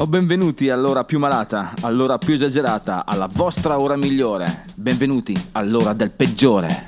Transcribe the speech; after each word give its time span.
O 0.00 0.06
benvenuti 0.06 0.70
all'ora 0.70 1.04
più 1.04 1.18
malata, 1.18 1.74
all'ora 1.82 2.16
più 2.16 2.32
esagerata, 2.32 3.04
alla 3.04 3.28
vostra 3.30 3.78
ora 3.78 3.96
migliore. 3.96 4.64
Benvenuti 4.74 5.34
all'ora 5.52 5.92
del 5.92 6.10
peggiore. 6.10 6.86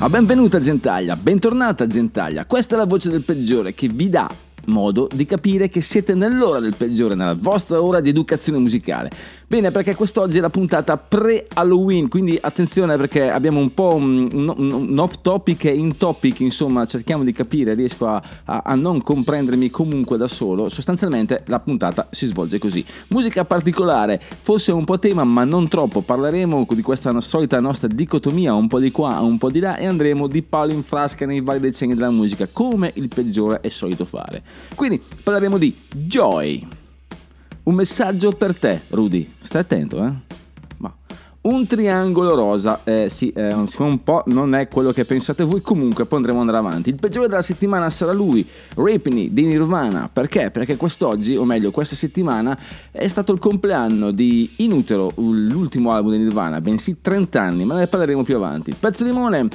Ma 0.00 0.08
benvenuta 0.08 0.58
Gentaglia, 0.58 1.14
bentornata 1.14 1.86
Gentaglia. 1.86 2.44
Questa 2.44 2.74
è 2.74 2.78
la 2.78 2.86
voce 2.86 3.08
del 3.08 3.22
peggiore 3.22 3.72
che 3.72 3.86
vi 3.86 4.08
dà 4.08 4.28
modo 4.66 5.08
di 5.12 5.24
capire 5.24 5.68
che 5.68 5.80
siete 5.80 6.14
nell'ora 6.14 6.60
del 6.60 6.74
peggiore, 6.76 7.14
nella 7.14 7.36
vostra 7.38 7.82
ora 7.82 8.00
di 8.00 8.10
educazione 8.10 8.58
musicale. 8.58 9.10
Bene, 9.48 9.70
perché 9.70 9.94
quest'oggi 9.94 10.38
è 10.38 10.40
la 10.40 10.50
puntata 10.50 10.96
pre-Halloween, 10.96 12.08
quindi 12.08 12.36
attenzione 12.40 12.96
perché 12.96 13.30
abbiamo 13.30 13.60
un 13.60 13.72
po' 13.72 13.94
un, 13.94 14.28
un- 14.32 14.72
un 14.72 14.98
off 14.98 15.20
topic 15.22 15.66
e 15.66 15.70
in 15.72 15.96
topic, 15.96 16.40
insomma, 16.40 16.84
cerchiamo 16.84 17.22
di 17.22 17.30
capire, 17.30 17.74
riesco 17.74 18.08
a, 18.08 18.20
a- 18.44 18.62
a 18.64 18.74
non 18.74 19.00
comprendermi 19.02 19.70
comunque 19.70 20.16
da 20.16 20.26
solo. 20.26 20.68
Sostanzialmente 20.68 21.44
la 21.46 21.60
puntata 21.60 22.08
si 22.10 22.26
svolge 22.26 22.58
così. 22.58 22.84
Musica 23.08 23.44
particolare, 23.44 24.20
forse 24.20 24.72
un 24.72 24.84
po' 24.84 24.98
tema, 24.98 25.22
ma 25.22 25.44
non 25.44 25.68
troppo. 25.68 26.00
Parleremo 26.00 26.66
di 26.70 26.82
questa 26.82 27.20
solita 27.20 27.60
nostra 27.60 27.86
dicotomia, 27.86 28.52
un 28.52 28.66
po' 28.66 28.80
di 28.80 28.90
qua, 28.90 29.20
un 29.20 29.38
po' 29.38 29.52
di 29.52 29.60
là, 29.60 29.76
e 29.76 29.86
andremo 29.86 30.26
di 30.26 30.42
palo 30.42 30.72
in 30.72 30.82
frasca 30.82 31.24
nei 31.24 31.40
vari 31.40 31.60
decenni 31.60 31.94
della 31.94 32.10
musica, 32.10 32.48
come 32.52 32.90
il 32.96 33.06
peggiore 33.06 33.60
è 33.60 33.68
solito 33.68 34.06
fare. 34.06 34.42
Quindi 34.74 35.00
parleremo 35.22 35.56
di 35.56 35.72
Joy. 35.94 36.66
Un 37.66 37.74
messaggio 37.74 38.30
per 38.30 38.56
te, 38.56 38.82
Rudy. 38.90 39.28
Stai 39.42 39.62
attento, 39.62 40.04
eh? 40.04 40.34
Un 41.46 41.64
triangolo 41.64 42.34
rosa, 42.34 42.80
eh 42.82 43.08
sì, 43.08 43.30
eh, 43.30 43.54
un 43.54 44.02
po' 44.02 44.24
non 44.26 44.56
è 44.56 44.66
quello 44.66 44.90
che 44.90 45.04
pensate 45.04 45.44
voi, 45.44 45.60
comunque 45.60 46.04
poi 46.04 46.18
andremo 46.18 46.40
andare 46.40 46.58
avanti. 46.58 46.88
Il 46.88 46.96
peggiore 46.96 47.28
della 47.28 47.42
settimana 47.42 47.88
sarà 47.88 48.10
lui, 48.10 48.44
Rapini 48.74 49.32
di 49.32 49.44
Nirvana. 49.44 50.10
Perché? 50.12 50.50
Perché 50.50 50.76
quest'oggi, 50.76 51.36
o 51.36 51.44
meglio 51.44 51.70
questa 51.70 51.94
settimana, 51.94 52.58
è 52.90 53.06
stato 53.06 53.32
il 53.32 53.38
compleanno 53.38 54.10
di 54.10 54.54
Inutero, 54.56 55.12
l'ultimo 55.14 55.92
album 55.92 56.12
di 56.12 56.18
Nirvana, 56.18 56.60
bensì 56.60 57.00
30 57.00 57.40
anni, 57.40 57.64
ma 57.64 57.76
ne 57.76 57.86
parleremo 57.86 58.24
più 58.24 58.34
avanti. 58.34 58.74
Pezzo 58.76 59.04
di 59.04 59.10
limone, 59.10 59.46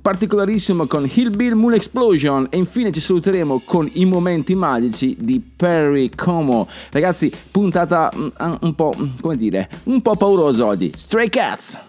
particolarissimo 0.00 0.86
con 0.86 1.08
Hillbill 1.12 1.54
Moon 1.54 1.74
Explosion 1.74 2.46
e 2.50 2.58
infine 2.58 2.90
ci 2.92 3.00
saluteremo 3.00 3.62
con 3.64 3.88
i 3.94 4.04
momenti 4.04 4.54
magici 4.54 5.16
di 5.18 5.40
Perry 5.40 6.10
Como. 6.14 6.68
Ragazzi, 6.90 7.32
puntata 7.50 8.10
mm, 8.14 8.28
un 8.60 8.74
po', 8.74 8.92
mm, 8.96 9.06
come 9.20 9.36
dire, 9.36 9.68
un 9.84 10.02
po' 10.02 10.16
paurosa 10.16 10.66
oggi. 10.66 10.92
Stray 10.94 11.28
Cats! 11.28 11.86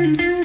Black 0.00 0.39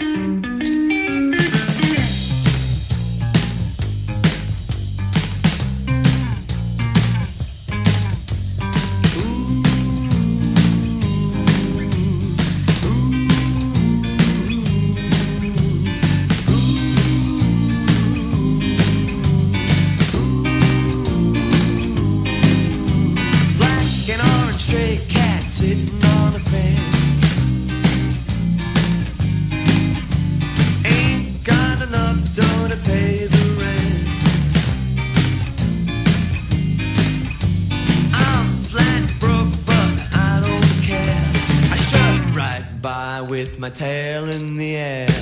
my 43.66 43.72
tail 43.72 44.30
in 44.30 44.58
the 44.58 44.76
air. 44.76 45.15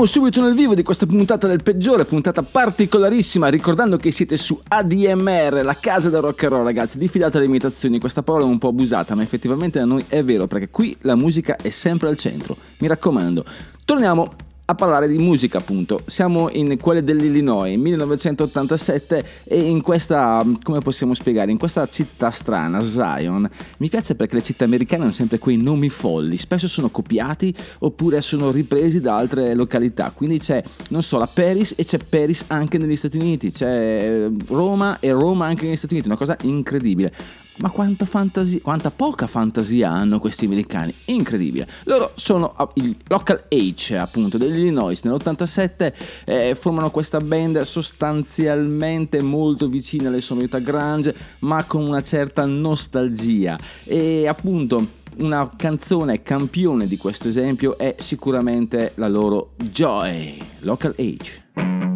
Entriamo 0.00 0.30
subito 0.30 0.42
nel 0.42 0.54
vivo 0.54 0.74
di 0.74 0.82
questa 0.82 1.04
puntata 1.04 1.46
del 1.46 1.62
peggiore, 1.62 2.06
puntata 2.06 2.42
particolarissima, 2.42 3.48
ricordando 3.48 3.98
che 3.98 4.10
siete 4.10 4.38
su 4.38 4.58
ADMR, 4.66 5.60
la 5.62 5.76
casa 5.78 6.08
del 6.08 6.22
rock 6.22 6.44
and 6.44 6.52
roll, 6.54 6.64
ragazzi. 6.64 6.96
Diffidate 6.96 7.36
alle 7.36 7.44
imitazioni, 7.44 8.00
questa 8.00 8.22
parola 8.22 8.44
è 8.44 8.48
un 8.48 8.56
po' 8.56 8.68
abusata, 8.68 9.14
ma 9.14 9.22
effettivamente 9.22 9.78
da 9.78 9.84
noi 9.84 10.02
è 10.08 10.24
vero, 10.24 10.46
perché 10.46 10.70
qui 10.70 10.96
la 11.02 11.16
musica 11.16 11.56
è 11.56 11.68
sempre 11.68 12.08
al 12.08 12.16
centro. 12.16 12.56
Mi 12.78 12.88
raccomando, 12.88 13.44
Torniamo 13.84 14.32
a 14.70 14.74
parlare 14.76 15.08
di 15.08 15.18
musica 15.18 15.58
appunto, 15.58 16.00
siamo 16.06 16.48
in 16.48 16.78
quelle 16.78 17.02
dell'Illinois, 17.02 17.76
1987 17.76 19.24
e 19.44 19.58
in 19.58 19.82
questa, 19.82 20.44
come 20.62 20.78
possiamo 20.78 21.12
spiegare, 21.12 21.50
in 21.50 21.58
questa 21.58 21.88
città 21.88 22.30
strana, 22.30 22.80
Zion, 22.80 23.48
mi 23.78 23.88
piace 23.88 24.14
perché 24.14 24.36
le 24.36 24.42
città 24.42 24.64
americane 24.64 25.02
hanno 25.02 25.12
sempre 25.12 25.38
quei 25.38 25.56
nomi 25.56 25.90
folli, 25.90 26.36
spesso 26.36 26.68
sono 26.68 26.88
copiati 26.88 27.52
oppure 27.80 28.20
sono 28.20 28.52
ripresi 28.52 29.00
da 29.00 29.16
altre 29.16 29.54
località, 29.54 30.12
quindi 30.14 30.38
c'è, 30.38 30.62
non 30.90 31.02
so, 31.02 31.18
la 31.18 31.28
Paris 31.32 31.74
e 31.76 31.84
c'è 31.84 31.98
Paris 31.98 32.44
anche 32.46 32.78
negli 32.78 32.96
Stati 32.96 33.18
Uniti, 33.18 33.50
c'è 33.50 34.30
Roma 34.46 35.00
e 35.00 35.10
Roma 35.10 35.46
anche 35.46 35.66
negli 35.66 35.76
Stati 35.76 35.94
Uniti, 35.94 36.08
una 36.08 36.18
cosa 36.18 36.36
incredibile. 36.42 37.12
Ma 37.60 37.70
quanta 37.70 38.06
fantasia, 38.06 38.58
quanta 38.62 38.90
poca 38.90 39.26
fantasia 39.26 39.90
hanno 39.90 40.18
questi 40.18 40.46
americani, 40.46 40.94
incredibile. 41.06 41.68
Loro 41.84 42.12
sono 42.14 42.52
ah, 42.56 42.70
il 42.74 42.96
Local 43.08 43.44
H 43.48 43.94
appunto 43.98 44.38
dell'Illinois, 44.38 45.02
nell'87 45.02 45.92
eh, 46.24 46.54
formano 46.54 46.90
questa 46.90 47.20
band 47.20 47.60
sostanzialmente 47.62 49.20
molto 49.22 49.68
vicina 49.68 50.08
alle 50.08 50.22
sonorità 50.22 50.58
grunge, 50.58 51.14
ma 51.40 51.62
con 51.64 51.82
una 51.82 52.02
certa 52.02 52.46
nostalgia 52.46 53.58
e 53.84 54.26
appunto 54.26 54.98
una 55.18 55.50
canzone 55.54 56.22
campione 56.22 56.86
di 56.86 56.96
questo 56.96 57.28
esempio 57.28 57.76
è 57.76 57.96
sicuramente 57.98 58.92
la 58.94 59.08
loro 59.08 59.52
Joy, 59.56 60.38
Local 60.60 60.94
Age. 60.96 61.89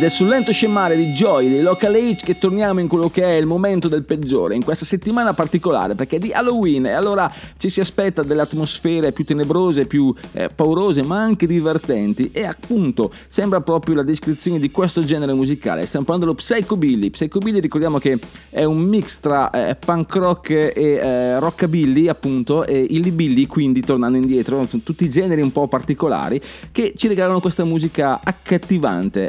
Ed 0.00 0.06
è 0.06 0.08
sul 0.08 0.28
lento 0.28 0.50
scemare 0.50 0.96
di 0.96 1.08
Joy 1.08 1.50
dei 1.50 1.60
Local 1.60 1.94
Age 1.94 2.24
che 2.24 2.38
torniamo 2.38 2.80
in 2.80 2.88
quello 2.88 3.10
che 3.10 3.22
è 3.22 3.32
il 3.32 3.44
momento 3.44 3.86
del 3.86 4.02
peggiore, 4.04 4.54
in 4.54 4.64
questa 4.64 4.86
settimana 4.86 5.34
particolare, 5.34 5.94
perché 5.94 6.16
è 6.16 6.18
di 6.18 6.32
Halloween 6.32 6.86
e 6.86 6.92
allora 6.92 7.30
ci 7.58 7.68
si 7.68 7.80
aspetta 7.80 8.22
delle 8.22 8.40
atmosfere 8.40 9.12
più 9.12 9.26
tenebrose, 9.26 9.84
più 9.84 10.10
eh, 10.32 10.48
paurose, 10.48 11.02
ma 11.02 11.18
anche 11.18 11.46
divertenti. 11.46 12.30
E 12.32 12.46
appunto 12.46 13.12
sembra 13.26 13.60
proprio 13.60 13.96
la 13.96 14.02
descrizione 14.02 14.58
di 14.58 14.70
questo 14.70 15.04
genere 15.04 15.34
musicale. 15.34 15.84
Stiamo 15.84 16.06
parlando 16.06 16.32
dello 16.32 16.38
Psychobilly. 16.38 17.10
Psychobilly 17.10 17.60
ricordiamo 17.60 17.98
che 17.98 18.18
è 18.48 18.64
un 18.64 18.78
mix 18.78 19.20
tra 19.20 19.50
eh, 19.50 19.74
punk 19.74 20.14
rock 20.14 20.48
e 20.48 20.72
eh, 20.74 21.38
rockabilly, 21.38 22.08
appunto, 22.08 22.64
e 22.64 22.86
illibilly, 22.88 23.44
quindi 23.44 23.82
tornando 23.82 24.16
indietro, 24.16 24.64
sono 24.66 24.80
tutti 24.82 25.10
generi 25.10 25.42
un 25.42 25.52
po' 25.52 25.68
particolari 25.68 26.40
che 26.72 26.94
ci 26.96 27.06
regalano 27.06 27.40
questa 27.40 27.64
musica 27.64 28.20
accattivante. 28.24 29.28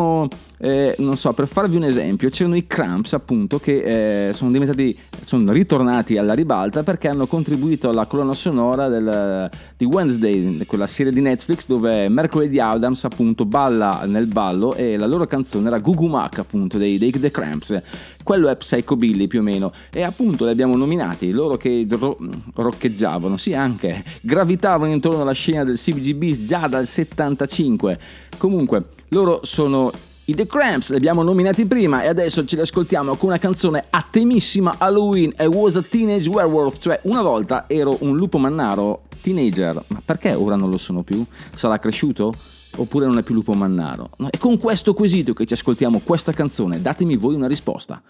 E 0.00 0.02
ricordiamo 0.02 0.49
eh, 0.62 0.94
non 0.98 1.16
so, 1.16 1.32
per 1.32 1.48
farvi 1.48 1.76
un 1.76 1.84
esempio, 1.84 2.28
c'erano 2.28 2.54
i 2.54 2.66
Cramps 2.66 3.14
appunto 3.14 3.58
che 3.58 4.28
eh, 4.28 4.32
sono 4.34 4.50
diventati, 4.50 4.94
sono 5.24 5.52
ritornati 5.52 6.18
alla 6.18 6.34
ribalta 6.34 6.82
perché 6.82 7.08
hanno 7.08 7.26
contribuito 7.26 7.88
alla 7.88 8.04
colonna 8.04 8.34
sonora 8.34 8.88
del, 8.88 9.50
di 9.78 9.86
Wednesday, 9.86 10.66
quella 10.66 10.86
serie 10.86 11.12
di 11.12 11.22
Netflix 11.22 11.64
dove 11.66 12.10
Mercoledì 12.10 12.60
Adams 12.60 13.04
appunto 13.04 13.46
balla 13.46 14.02
nel 14.04 14.26
ballo 14.26 14.74
e 14.74 14.98
la 14.98 15.06
loro 15.06 15.26
canzone 15.26 15.68
era 15.68 15.78
Gugu 15.78 16.08
Mac 16.08 16.40
appunto 16.40 16.76
dei, 16.76 16.98
dei 16.98 17.10
The 17.10 17.30
Cramps. 17.30 17.80
Quello 18.22 18.48
è 18.50 18.56
Psychobilly 18.56 19.28
più 19.28 19.40
o 19.40 19.42
meno 19.42 19.72
e 19.90 20.02
appunto 20.02 20.44
li 20.44 20.50
abbiamo 20.50 20.76
nominati, 20.76 21.30
loro 21.30 21.56
che 21.56 21.86
ro- 21.88 22.18
roccheggiavano, 22.54 23.38
sì 23.38 23.54
anche, 23.54 24.04
gravitavano 24.20 24.92
intorno 24.92 25.22
alla 25.22 25.32
scena 25.32 25.64
del 25.64 25.78
CBGB 25.78 26.44
già 26.44 26.66
dal 26.66 26.86
75. 26.86 27.98
Comunque, 28.36 28.84
loro 29.08 29.40
sono 29.44 29.90
i 30.30 30.34
The 30.34 30.46
Cramps, 30.46 30.90
li 30.90 30.96
abbiamo 30.96 31.24
nominati 31.24 31.66
prima 31.66 32.02
e 32.02 32.08
adesso 32.08 32.44
ce 32.44 32.54
li 32.54 32.62
ascoltiamo 32.62 33.16
con 33.16 33.30
una 33.30 33.38
canzone 33.38 33.86
a 33.90 34.06
temissima 34.08 34.76
Halloween 34.78 35.34
I 35.40 35.46
was 35.46 35.74
a 35.74 35.82
teenage 35.82 36.28
werewolf, 36.28 36.78
cioè 36.78 37.00
una 37.02 37.20
volta 37.20 37.64
ero 37.66 37.96
un 38.00 38.16
lupo 38.16 38.38
mannaro 38.38 39.02
teenager, 39.20 39.82
ma 39.88 40.00
perché 40.04 40.32
ora 40.34 40.54
non 40.54 40.70
lo 40.70 40.76
sono 40.76 41.02
più? 41.02 41.24
Sarà 41.52 41.80
cresciuto? 41.80 42.32
Oppure 42.76 43.06
non 43.06 43.18
è 43.18 43.24
più 43.24 43.34
lupo 43.34 43.52
mannaro? 43.54 44.10
È 44.30 44.38
con 44.38 44.56
questo 44.58 44.94
quesito 44.94 45.32
che 45.32 45.46
ci 45.46 45.54
ascoltiamo 45.54 46.00
questa 46.04 46.32
canzone, 46.32 46.80
datemi 46.80 47.16
voi 47.16 47.34
una 47.34 47.48
risposta. 47.48 48.00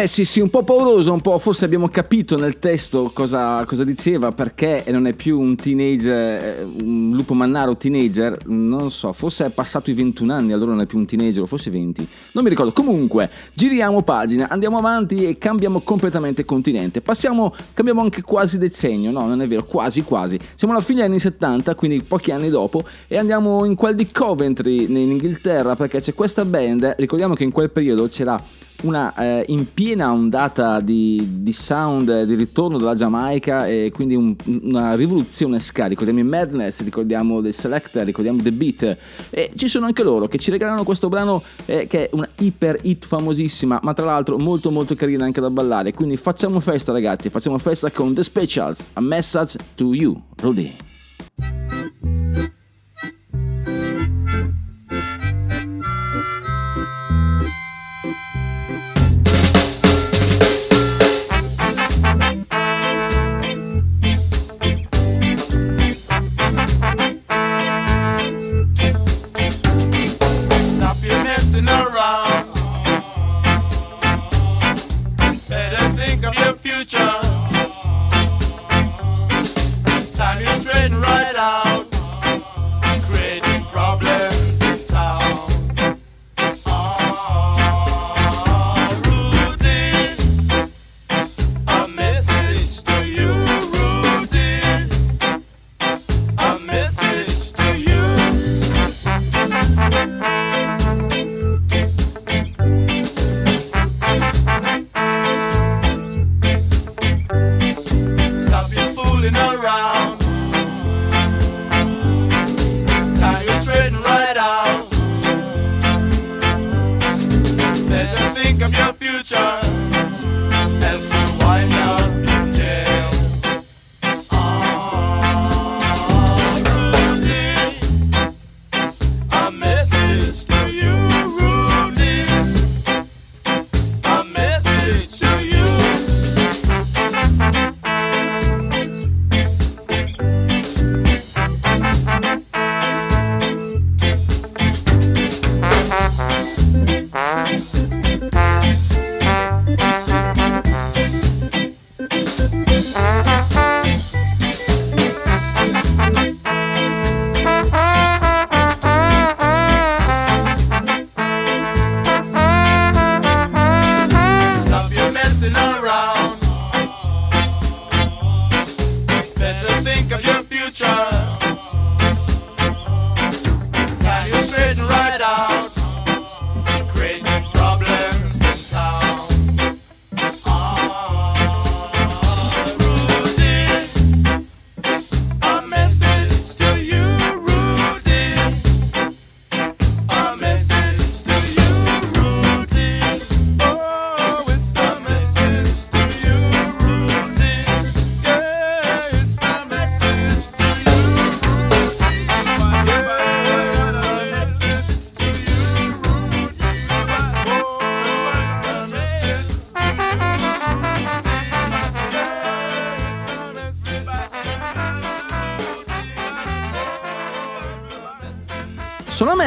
Eh 0.00 0.06
sì 0.06 0.24
sì, 0.24 0.38
un 0.38 0.48
po' 0.48 0.62
pauroso, 0.62 1.12
un 1.12 1.20
po', 1.20 1.36
forse 1.38 1.64
abbiamo 1.64 1.88
capito 1.88 2.36
nel 2.36 2.60
testo 2.60 3.10
cosa, 3.12 3.64
cosa 3.64 3.82
diceva, 3.82 4.30
perché 4.30 4.84
non 4.90 5.08
è 5.08 5.12
più 5.12 5.40
un 5.40 5.56
teenager, 5.56 6.60
eh, 6.60 6.62
un 6.62 7.10
lupo 7.16 7.34
mannaro 7.34 7.76
teenager, 7.76 8.38
non 8.46 8.92
so, 8.92 9.12
forse 9.12 9.46
è 9.46 9.50
passato 9.50 9.90
i 9.90 9.94
21 9.94 10.32
anni, 10.32 10.52
allora 10.52 10.70
non 10.70 10.82
è 10.82 10.86
più 10.86 10.98
un 10.98 11.04
teenager, 11.04 11.42
o 11.42 11.46
forse 11.46 11.70
20, 11.70 12.08
non 12.30 12.44
mi 12.44 12.50
ricordo. 12.50 12.70
Comunque, 12.70 13.28
giriamo 13.52 14.02
pagina, 14.02 14.48
andiamo 14.48 14.78
avanti 14.78 15.26
e 15.26 15.36
cambiamo 15.36 15.80
completamente 15.80 16.44
continente. 16.44 17.00
Passiamo, 17.00 17.52
cambiamo 17.74 18.00
anche 18.00 18.22
quasi 18.22 18.56
decennio, 18.56 19.10
no, 19.10 19.26
non 19.26 19.42
è 19.42 19.48
vero, 19.48 19.64
quasi 19.64 20.02
quasi. 20.02 20.38
Siamo 20.54 20.74
alla 20.74 20.82
fine 20.82 21.00
degli 21.00 21.08
anni 21.08 21.18
70, 21.18 21.74
quindi 21.74 22.04
pochi 22.04 22.30
anni 22.30 22.50
dopo, 22.50 22.84
e 23.08 23.18
andiamo 23.18 23.64
in 23.64 23.74
quel 23.74 23.96
di 23.96 24.08
Coventry, 24.12 24.84
in 24.84 24.96
Inghilterra, 24.96 25.74
perché 25.74 25.98
c'è 25.98 26.14
questa 26.14 26.44
band, 26.44 26.94
ricordiamo 26.98 27.34
che 27.34 27.42
in 27.42 27.50
quel 27.50 27.70
periodo 27.72 28.06
c'era 28.06 28.40
una 28.82 29.14
eh, 29.14 29.44
in 29.48 29.72
piena 29.72 30.12
ondata 30.12 30.80
di, 30.80 31.40
di 31.40 31.52
sound 31.52 32.08
eh, 32.08 32.26
di 32.26 32.34
ritorno 32.34 32.78
dalla 32.78 32.94
Giamaica 32.94 33.66
e 33.66 33.90
quindi 33.92 34.14
un- 34.14 34.36
una 34.62 34.94
rivoluzione 34.94 35.58
ska. 35.58 35.86
Ricordiamo 35.86 36.20
i 36.20 36.24
Madness, 36.24 36.82
ricordiamo 36.82 37.42
The 37.42 37.52
Selector, 37.52 38.04
ricordiamo 38.04 38.40
The 38.42 38.52
Beat 38.52 38.96
e 39.30 39.50
ci 39.56 39.68
sono 39.68 39.86
anche 39.86 40.02
loro 40.02 40.28
che 40.28 40.38
ci 40.38 40.50
regalano 40.50 40.84
questo 40.84 41.08
brano 41.08 41.42
eh, 41.66 41.86
che 41.86 42.08
è 42.08 42.10
una 42.12 42.28
iper 42.38 42.78
hit 42.82 43.04
famosissima, 43.04 43.80
ma 43.82 43.94
tra 43.94 44.04
l'altro 44.04 44.38
molto 44.38 44.70
molto 44.70 44.94
carina 44.94 45.24
anche 45.24 45.40
da 45.40 45.50
ballare. 45.50 45.92
Quindi 45.92 46.16
facciamo 46.16 46.60
festa 46.60 46.92
ragazzi, 46.92 47.30
facciamo 47.30 47.58
festa 47.58 47.90
con 47.90 48.14
The 48.14 48.22
Specials, 48.22 48.84
A 48.94 49.00
Message 49.00 49.58
to 49.74 49.92
You, 49.92 50.20
Rudy. 50.40 50.74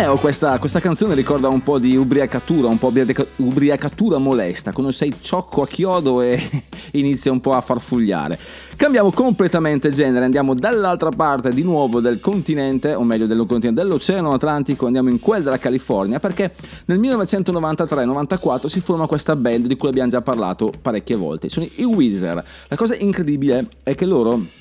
Me 0.07 0.19
questa, 0.19 0.57
questa 0.57 0.79
canzone 0.79 1.13
ricorda 1.13 1.47
un 1.47 1.61
po' 1.61 1.77
di 1.77 1.95
ubriacatura, 1.95 2.67
un 2.67 2.79
po' 2.79 2.87
ubriaca- 2.87 3.25
ubriacatura 3.37 4.17
molesta, 4.17 4.71
quando 4.71 4.91
sei 4.91 5.13
ciocco 5.21 5.61
a 5.61 5.67
chiodo 5.67 6.21
e 6.21 6.63
inizia 6.93 7.31
un 7.31 7.39
po' 7.39 7.51
a 7.51 7.61
farfugliare. 7.61 8.37
Cambiamo 8.75 9.11
completamente 9.11 9.91
genere, 9.91 10.25
andiamo 10.25 10.55
dall'altra 10.55 11.09
parte 11.09 11.51
di 11.51 11.63
nuovo 11.63 11.99
del 11.99 12.19
continente, 12.19 12.95
o 12.95 13.03
meglio 13.03 13.27
continente 13.45 13.81
dell'Oceano 13.81 14.33
Atlantico, 14.33 14.87
andiamo 14.87 15.09
in 15.09 15.19
quel 15.19 15.43
della 15.43 15.59
California, 15.59 16.19
perché 16.19 16.53
nel 16.85 16.99
1993-94 16.99 18.67
si 18.67 18.79
forma 18.79 19.05
questa 19.05 19.35
band 19.35 19.67
di 19.67 19.77
cui 19.77 19.89
abbiamo 19.89 20.09
già 20.09 20.21
parlato 20.21 20.71
parecchie 20.81 21.15
volte, 21.15 21.47
sono 21.49 21.67
i 21.75 21.83
Weezer. 21.83 22.43
La 22.67 22.75
cosa 22.75 22.95
incredibile 22.95 23.67
è 23.83 23.93
che 23.93 24.05
loro 24.05 24.59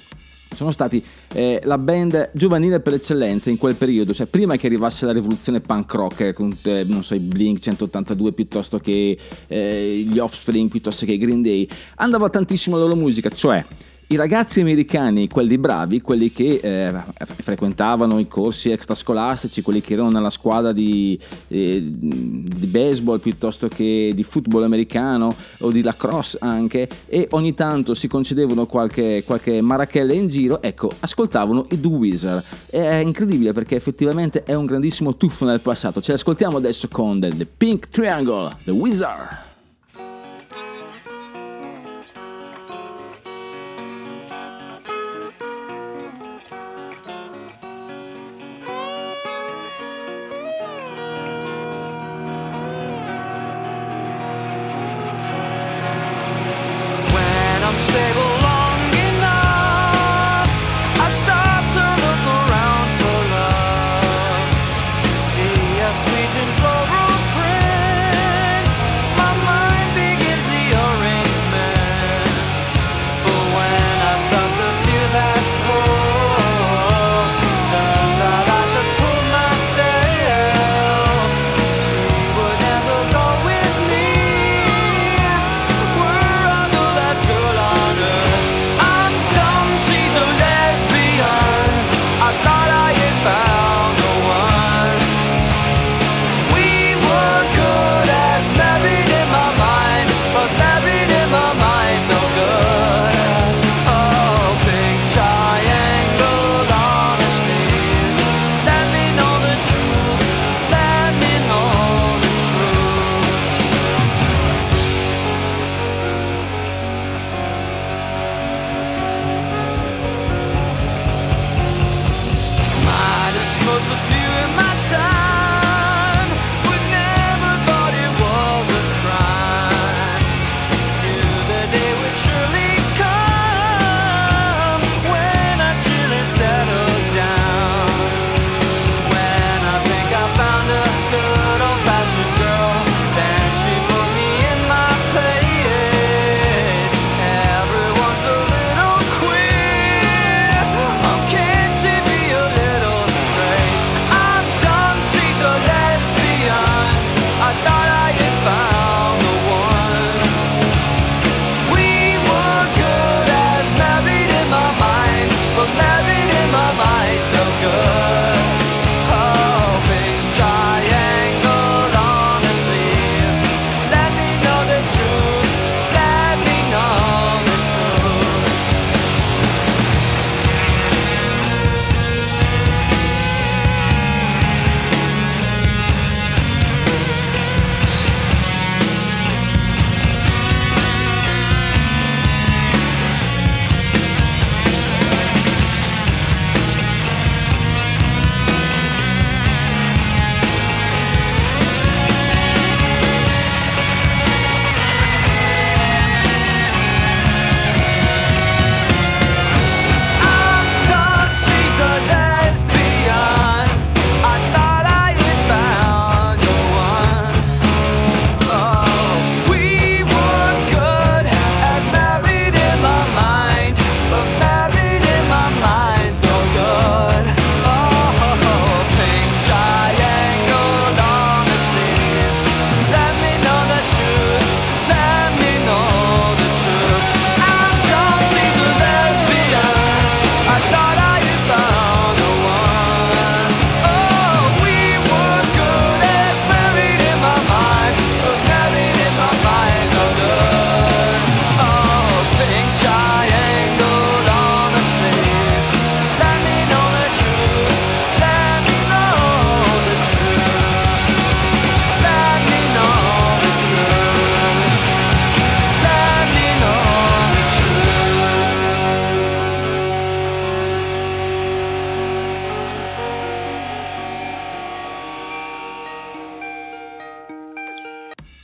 sono 0.54 0.72
stati 0.72 1.02
eh, 1.34 1.60
la 1.64 1.78
band 1.78 2.30
giovanile 2.32 2.80
per 2.80 2.94
eccellenza 2.94 3.50
in 3.50 3.56
quel 3.56 3.76
periodo, 3.76 4.12
cioè 4.12 4.26
prima 4.26 4.56
che 4.56 4.66
arrivasse 4.66 5.06
la 5.06 5.12
rivoluzione 5.12 5.60
punk 5.60 5.92
rock 5.94 6.32
con 6.32 6.56
eh, 6.62 6.84
non 6.86 7.02
so, 7.02 7.14
i 7.14 7.20
Blink 7.20 7.58
182 7.58 8.32
piuttosto 8.32 8.78
che 8.78 9.18
eh, 9.46 10.06
gli 10.06 10.18
Offspring 10.18 10.68
piuttosto 10.68 11.06
che 11.06 11.12
i 11.12 11.18
Green 11.18 11.42
Day, 11.42 11.68
andava 11.96 12.28
tantissimo 12.28 12.76
la 12.76 12.82
loro 12.82 12.96
musica, 12.96 13.30
cioè 13.30 13.64
i 14.12 14.16
ragazzi 14.16 14.60
americani, 14.60 15.28
quelli 15.28 15.56
bravi, 15.56 16.00
quelli 16.00 16.32
che 16.32 16.58
eh, 16.60 16.92
frequentavano 17.24 18.18
i 18.18 18.26
corsi 18.26 18.70
extrascolastici, 18.70 19.62
quelli 19.62 19.80
che 19.80 19.92
erano 19.92 20.10
nella 20.10 20.30
squadra 20.30 20.72
di, 20.72 21.16
eh, 21.46 21.80
di 21.80 22.66
baseball 22.66 23.20
piuttosto 23.20 23.68
che 23.68 24.10
di 24.12 24.24
football 24.24 24.64
americano 24.64 25.32
o 25.60 25.70
di 25.70 25.82
lacrosse 25.82 26.38
anche, 26.40 26.88
e 27.06 27.28
ogni 27.30 27.54
tanto 27.54 27.94
si 27.94 28.08
concedevano 28.08 28.66
qualche, 28.66 29.22
qualche 29.24 29.60
marachella 29.60 30.12
in 30.12 30.26
giro, 30.26 30.60
ecco, 30.60 30.90
ascoltavano 30.98 31.66
i 31.70 31.78
Do 31.78 31.90
Wizard. 31.90 32.42
È 32.68 32.96
incredibile 32.96 33.52
perché 33.52 33.76
effettivamente 33.76 34.42
è 34.42 34.54
un 34.54 34.66
grandissimo 34.66 35.16
tuffo 35.16 35.44
nel 35.44 35.60
passato. 35.60 36.00
Ce 36.00 36.10
l'ascoltiamo 36.10 36.56
adesso 36.56 36.88
con 36.88 37.20
The, 37.20 37.28
The 37.28 37.46
Pink 37.46 37.86
Triangle, 37.86 38.56
The 38.64 38.72
Wizard. 38.72 39.49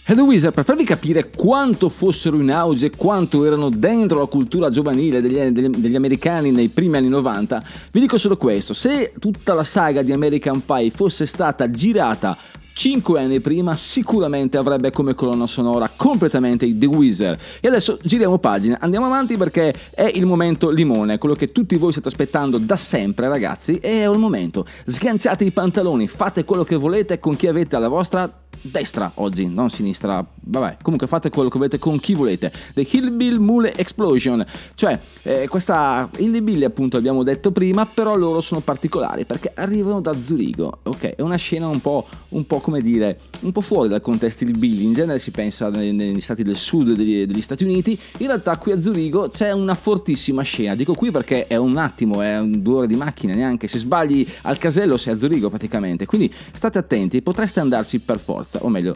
E 0.09 0.15
The 0.15 0.21
Wizard, 0.21 0.55
per 0.55 0.63
farvi 0.63 0.85
capire 0.85 1.31
quanto 1.31 1.89
fossero 1.89 2.39
in 2.39 2.53
auge, 2.53 2.91
quanto 2.95 3.45
erano 3.45 3.71
dentro 3.71 4.21
la 4.21 4.27
cultura 4.27 4.71
giovanile 4.71 5.21
degli, 5.21 5.37
degli- 5.51 5.67
degli 5.67 5.97
americani 5.97 6.53
nei 6.53 6.69
primi 6.69 6.99
anni 6.99 7.09
90, 7.09 7.65
vi 7.91 7.99
dico 7.99 8.17
solo 8.17 8.37
questo, 8.37 8.73
se 8.73 9.15
tutta 9.19 9.53
la 9.53 9.65
saga 9.65 10.03
di 10.03 10.13
American 10.13 10.65
Pie 10.65 10.91
fosse 10.91 11.27
stata 11.27 11.69
girata 11.73 12.39
5 12.73 13.19
anni 13.21 13.41
prima 13.41 13.75
sicuramente 13.75 14.59
avrebbe 14.59 14.93
come 14.93 15.15
colonna 15.15 15.49
sonora 15.49 15.91
completamente 15.97 16.77
The 16.77 16.87
Wizard. 16.87 17.41
E 17.59 17.67
adesso 17.67 17.99
giriamo 18.03 18.39
pagina, 18.39 18.77
andiamo 18.81 19.07
avanti 19.07 19.37
perché 19.37 19.75
è 19.91 20.09
il 20.15 20.27
momento 20.27 20.71
limone, 20.71 21.19
quello 21.19 21.35
che 21.35 21.51
tutti 21.51 21.75
voi 21.77 21.91
state 21.91 22.09
aspettando 22.09 22.59
da 22.59 22.77
sempre 22.77 23.27
ragazzi, 23.27 23.79
e 23.79 24.05
è 24.05 24.09
il 24.09 24.19
momento. 24.19 24.67
Sganciate 24.87 25.43
i 25.45 25.51
pantaloni, 25.51 26.07
fate 26.07 26.45
quello 26.45 26.63
che 26.63 26.77
volete 26.77 27.19
con 27.19 27.35
chi 27.35 27.49
avete 27.49 27.75
alla 27.75 27.89
vostra 27.89 28.31
destra 28.61 29.13
oggi, 29.15 29.47
non 29.47 29.71
sinistra, 29.71 30.25
vabbè, 30.41 30.79
comunque 30.83 31.07
fate 31.07 31.31
quello 31.31 31.49
che 31.49 31.59
volete 31.59 31.79
con 31.79 31.99
chi 31.99 32.15
volete. 32.15 32.53
The 32.75 32.87
Hillbill 32.89 33.39
Mule 33.39 33.75
Explosion, 33.75 34.45
cioè 34.75 34.99
eh, 35.23 35.49
questa 35.49 36.09
Hillbilly 36.17 36.65
appunto 36.65 36.97
abbiamo 36.97 37.23
detto 37.23 37.53
prima, 37.53 37.87
però 37.87 38.17
loro 38.17 38.41
sono 38.41 38.61
particolari 38.61 39.25
perché 39.25 39.53
arrivano 39.55 40.01
da 40.01 40.21
Zurigo, 40.21 40.79
ok? 40.83 41.17
È 41.17 41.23
una 41.23 41.37
scena 41.37 41.67
un 41.69 41.81
po', 41.81 42.07
un 42.31 42.47
po' 42.47 42.61
come 42.61 42.81
dire, 42.81 43.21
un 43.41 43.53
po' 43.53 43.61
fuori 43.61 43.89
dal 43.89 44.01
contesto 44.01 44.45
Hillbilly, 44.45 44.85
in 44.85 44.93
genere 44.93 45.19
si 45.19 45.31
pensa 45.31 45.69
nei- 45.69 45.93
negli 45.93 46.21
stati 46.21 46.43
del 46.43 46.57
sud 46.57 46.93
degli, 46.93 47.27
degli 47.27 47.41
Stati 47.41 47.65
Uniti, 47.65 47.99
in 48.19 48.27
realtà 48.27 48.57
qui 48.59 48.73
a 48.73 48.81
Zurigo 48.81 49.29
c'è 49.29 49.53
una 49.53 49.75
fortissima 49.75 50.43
scena, 50.43 50.75
dico 50.75 50.95
qui 50.95 51.11
perché 51.11 51.47
è 51.47 51.57
un 51.57 51.77
attimo, 51.77 52.23
è 52.23 52.39
un 52.39 52.63
due 52.63 52.79
ore 52.79 52.87
di 52.87 52.97
macchina 52.97 53.35
neanche, 53.35 53.69
se 53.69 53.79
sbagli 53.79 54.27
al 54.43 54.59
casello 54.59 54.97
sei 54.97 55.15
a 55.15 55.17
Zurigo 55.17 55.49
praticamente, 55.49 56.07
quindi 56.07 56.33
state 56.53 56.79
attenti, 56.79 57.23
potreste 57.23 57.61
andarci 57.61 58.01
per 58.01 58.19
forza, 58.19 58.46
o 58.61 58.69
meglio, 58.69 58.95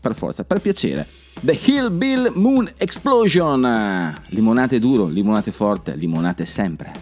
per 0.00 0.14
forza, 0.14 0.44
per 0.44 0.60
piacere. 0.60 1.06
The 1.40 1.58
Hillbill 1.64 2.32
Moon 2.34 2.70
Explosion! 2.76 4.16
Limonate 4.28 4.78
duro, 4.78 5.06
limonate 5.06 5.52
forte, 5.52 5.94
limonate 5.94 6.44
sempre. 6.44 6.92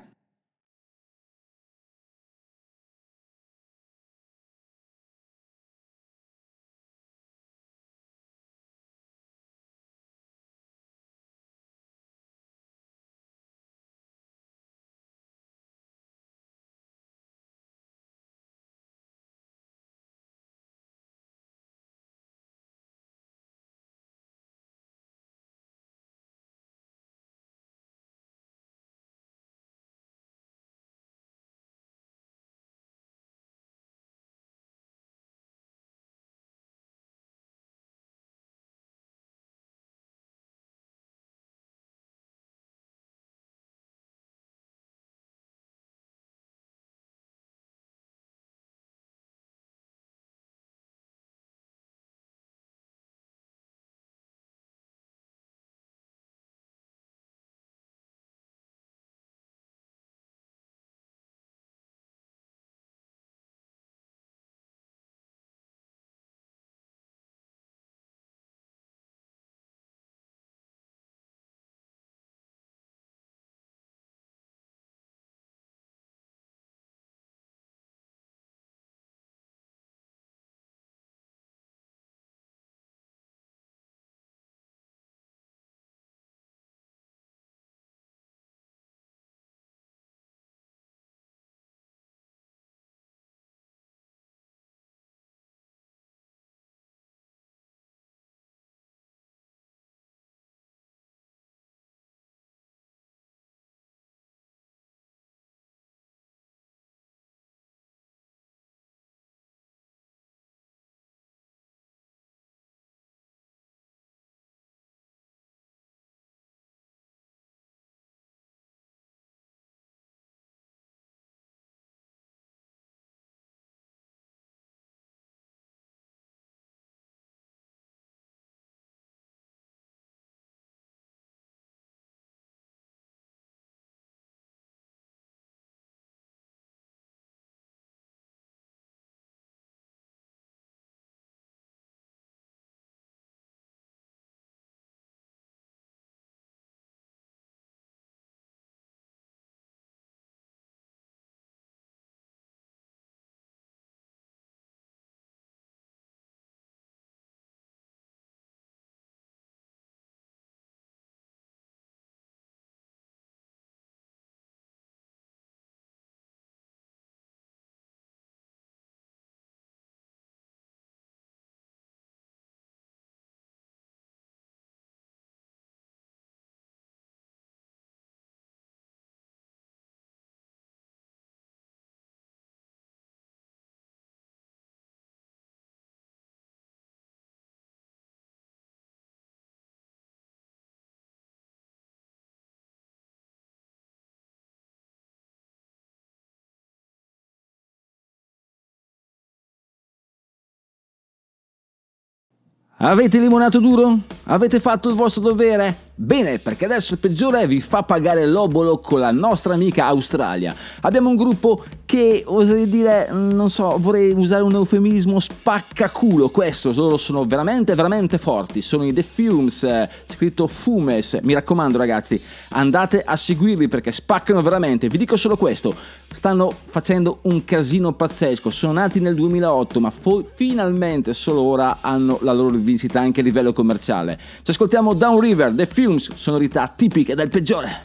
Avete 202.79 203.19
limonato 203.19 203.59
duro? 203.59 204.01
Avete 204.25 204.61
fatto 204.61 204.91
il 204.91 204.95
vostro 204.95 205.23
dovere? 205.23 205.86
Bene, 205.99 206.39
perché 206.39 206.67
adesso 206.67 206.93
il 206.93 206.99
peggiore 206.99 207.47
vi 207.47 207.59
fa 207.59 207.83
pagare 207.83 208.27
l'obolo 208.27 208.81
con 208.81 209.01
la 209.01 209.11
nostra 209.13 209.55
amica 209.55 209.87
Australia. 209.87 210.55
Abbiamo 210.83 211.09
un 211.09 211.17
gruppo 211.17 211.65
che 211.87 212.23
oserei 212.27 212.69
dire, 212.69 213.09
non 213.11 213.49
so, 213.49 213.79
vorrei 213.81 214.13
usare 214.13 214.43
un 214.43 214.53
eufemismo 214.53 215.19
spaccaculo. 215.19 216.29
Questo, 216.29 216.71
loro 216.75 216.99
sono 216.99 217.25
veramente, 217.25 217.75
veramente 217.75 218.19
forti. 218.19 218.61
Sono 218.61 218.85
i 218.85 218.93
The 218.93 219.03
Fumes, 219.03 219.63
eh, 219.63 219.89
scritto 220.07 220.47
Fumes. 220.47 221.19
Mi 221.23 221.33
raccomando, 221.33 221.79
ragazzi, 221.79 222.21
andate 222.51 223.01
a 223.01 223.17
seguirli 223.17 223.67
perché 223.67 223.91
spaccano 223.91 224.43
veramente. 224.43 224.89
Vi 224.89 224.99
dico 224.99 225.17
solo 225.17 225.39
questo: 225.39 225.75
stanno 226.11 226.53
facendo 226.67 227.21
un 227.23 227.43
casino 227.47 227.95
pazzesco. 227.95 228.51
Sono 228.51 228.73
nati 228.73 229.01
nel 229.01 229.15
2008, 229.15 229.81
ma 229.81 229.89
fo- 229.89 230.29
finalmente 230.35 231.15
solo 231.15 231.41
ora 231.41 231.79
hanno 231.81 232.19
la 232.21 232.35
loro 232.35 232.55
vincita 232.57 233.01
anche 233.01 233.21
a 233.21 233.23
livello 233.23 233.55
commerciale. 233.55 234.19
Ci 234.43 234.51
ascoltiamo 234.51 234.93
Down 234.93 235.21
River, 235.21 235.53
The 235.55 235.65
Fumes, 235.65 235.85
sonorità 235.95 236.73
tipiche 236.77 237.15
del 237.15 237.29
peggiore. 237.29 237.85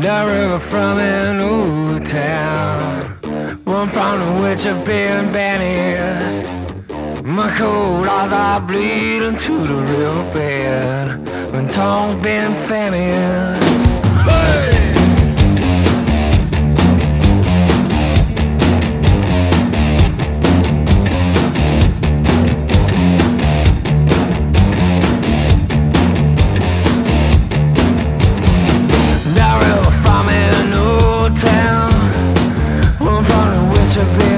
The 0.00 0.24
river 0.24 0.60
from 0.60 0.98
an 0.98 1.40
old 1.40 2.04
town, 2.04 3.18
one 3.64 3.88
from 3.88 4.42
which 4.42 4.64
I've 4.66 4.84
been 4.84 5.30
banished. 5.32 6.46
My 7.24 7.50
cold 7.56 8.06
eyes 8.06 8.32
are 8.32 8.60
bleeding 8.60 9.36
to 9.36 9.66
the 9.66 9.74
riverbed, 9.74 11.52
when 11.52 11.68
tongue's 11.70 12.22
been 12.22 12.54
famished. 12.66 13.66
The 14.24 14.77
from 33.98 34.14
which 34.14 34.37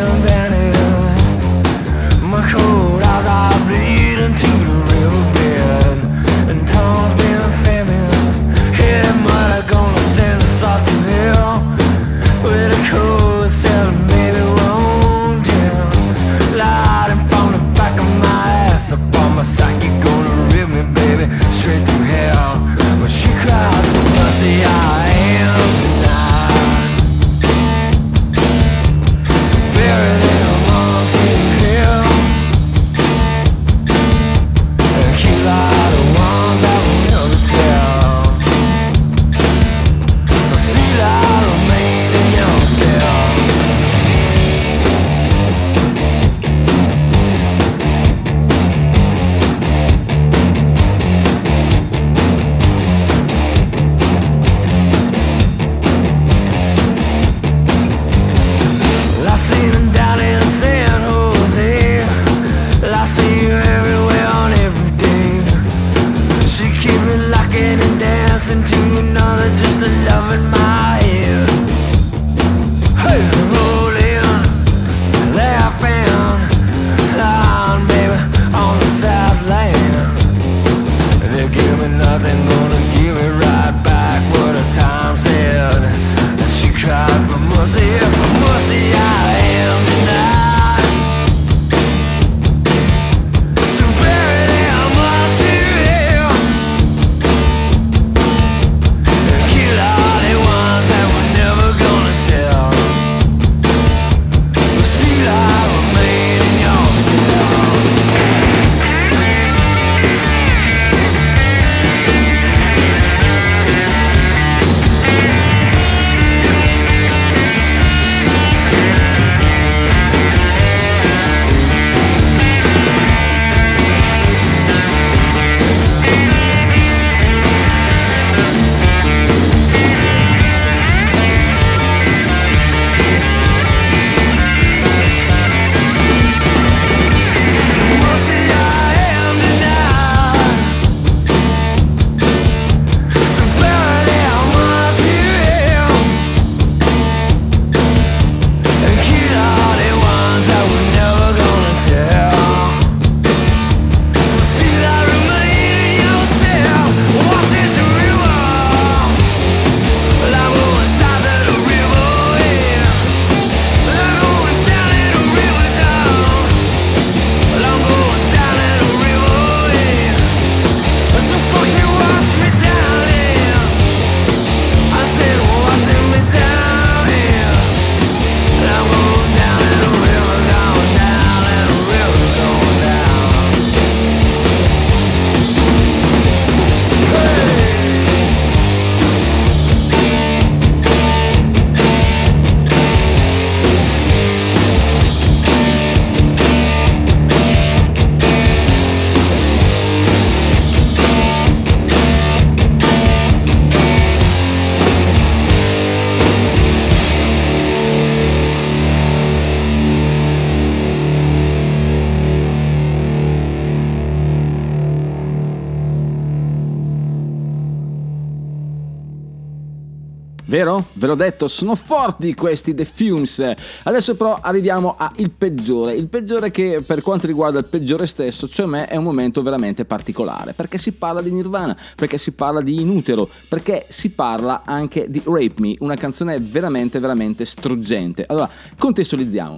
l'ho 221.10 221.16
detto, 221.16 221.48
sono 221.48 221.74
forti 221.74 222.34
questi 222.34 222.74
The 222.74 222.84
Fumes. 222.84 223.44
Adesso 223.82 224.16
però 224.16 224.38
arriviamo 224.40 224.94
al 224.96 225.30
peggiore. 225.36 225.94
Il 225.94 226.08
peggiore 226.08 226.50
che 226.50 226.82
per 226.86 227.02
quanto 227.02 227.26
riguarda 227.26 227.58
il 227.58 227.64
peggiore 227.64 228.06
stesso, 228.06 228.48
cioè 228.48 228.66
me, 228.66 228.86
è 228.86 228.96
un 228.96 229.04
momento 229.04 229.42
veramente 229.42 229.84
particolare. 229.84 230.52
Perché 230.52 230.78
si 230.78 230.92
parla 230.92 231.20
di 231.20 231.30
Nirvana, 231.30 231.76
perché 231.96 232.18
si 232.18 232.32
parla 232.32 232.60
di 232.60 232.80
Inutero, 232.80 233.28
perché 233.48 233.86
si 233.88 234.10
parla 234.10 234.62
anche 234.64 235.06
di 235.08 235.20
Rape 235.24 235.54
Me, 235.58 235.74
una 235.80 235.96
canzone 235.96 236.38
veramente, 236.38 236.98
veramente 236.98 237.44
struggente. 237.44 238.24
Allora, 238.26 238.48
contestualizziamo. 238.78 239.56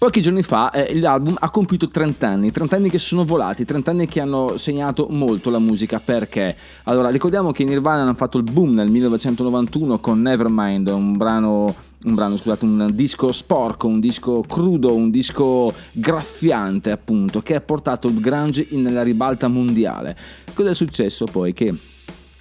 Pochi 0.00 0.22
giorni 0.22 0.42
fa 0.42 0.70
eh, 0.70 0.98
l'album 0.98 1.36
ha 1.38 1.50
compiuto 1.50 1.86
30 1.86 2.26
anni, 2.26 2.50
30 2.50 2.74
anni 2.74 2.88
che 2.88 2.98
sono 2.98 3.26
volati, 3.26 3.66
30 3.66 3.90
anni 3.90 4.06
che 4.06 4.20
hanno 4.20 4.56
segnato 4.56 5.08
molto 5.10 5.50
la 5.50 5.58
musica 5.58 6.00
perché? 6.02 6.56
Allora, 6.84 7.10
ricordiamo 7.10 7.52
che 7.52 7.64
i 7.64 7.66
Nirvana 7.66 8.00
hanno 8.00 8.14
fatto 8.14 8.38
il 8.38 8.44
boom 8.44 8.72
nel 8.72 8.90
1991 8.90 9.98
con 9.98 10.22
Nevermind, 10.22 10.88
un 10.88 11.18
brano 11.18 11.74
un 12.02 12.14
brano, 12.14 12.38
scusate, 12.38 12.64
un 12.64 12.88
disco 12.94 13.30
sporco, 13.30 13.88
un 13.88 14.00
disco 14.00 14.40
crudo, 14.48 14.94
un 14.94 15.10
disco 15.10 15.70
graffiante 15.92 16.92
appunto, 16.92 17.42
che 17.42 17.54
ha 17.54 17.60
portato 17.60 18.08
il 18.08 18.20
grunge 18.20 18.68
nella 18.70 19.02
ribalta 19.02 19.48
mondiale. 19.48 20.16
Cosa 20.54 20.70
è 20.70 20.74
successo 20.74 21.26
poi? 21.26 21.52
Che 21.52 21.74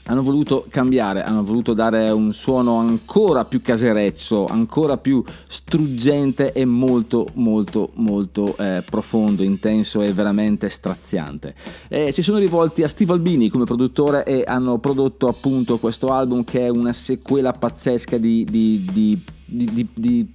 hanno 0.10 0.24
voluto 0.24 0.66
cambiare, 0.70 1.22
hanno 1.24 1.44
voluto 1.44 1.74
dare 1.74 2.10
un 2.10 2.34
suono 2.34 2.78
ancora 2.78 3.46
più 3.46 3.62
casereccio, 3.62 4.46
ancora 4.46 4.98
più 4.98 5.24
struggente 5.48 6.52
e 6.52 6.66
molto 6.66 7.28
molto 7.36 7.92
molto 7.96 8.56
eh, 8.58 8.84
profondo, 8.90 9.44
intenso 9.44 10.02
e 10.02 10.12
veramente 10.12 10.68
straziante. 10.70 11.54
E 11.88 12.12
si 12.12 12.24
sono 12.24 12.40
rivolti 12.40 12.82
a 12.82 12.88
Steve 12.88 13.14
Albini 13.14 13.50
come 13.50 13.66
produttore 13.66 14.24
e 14.24 14.44
hanno 14.46 14.80
prodotto 14.80 15.28
appunto 15.28 15.78
questo 15.78 16.12
album 16.12 16.44
che 16.44 16.66
è 16.66 16.70
una 16.70 16.92
sequela 16.92 17.54
pazzesca 17.54 18.18
di, 18.18 18.44
di, 18.50 18.84
di, 19.46 19.88
di 19.94 20.34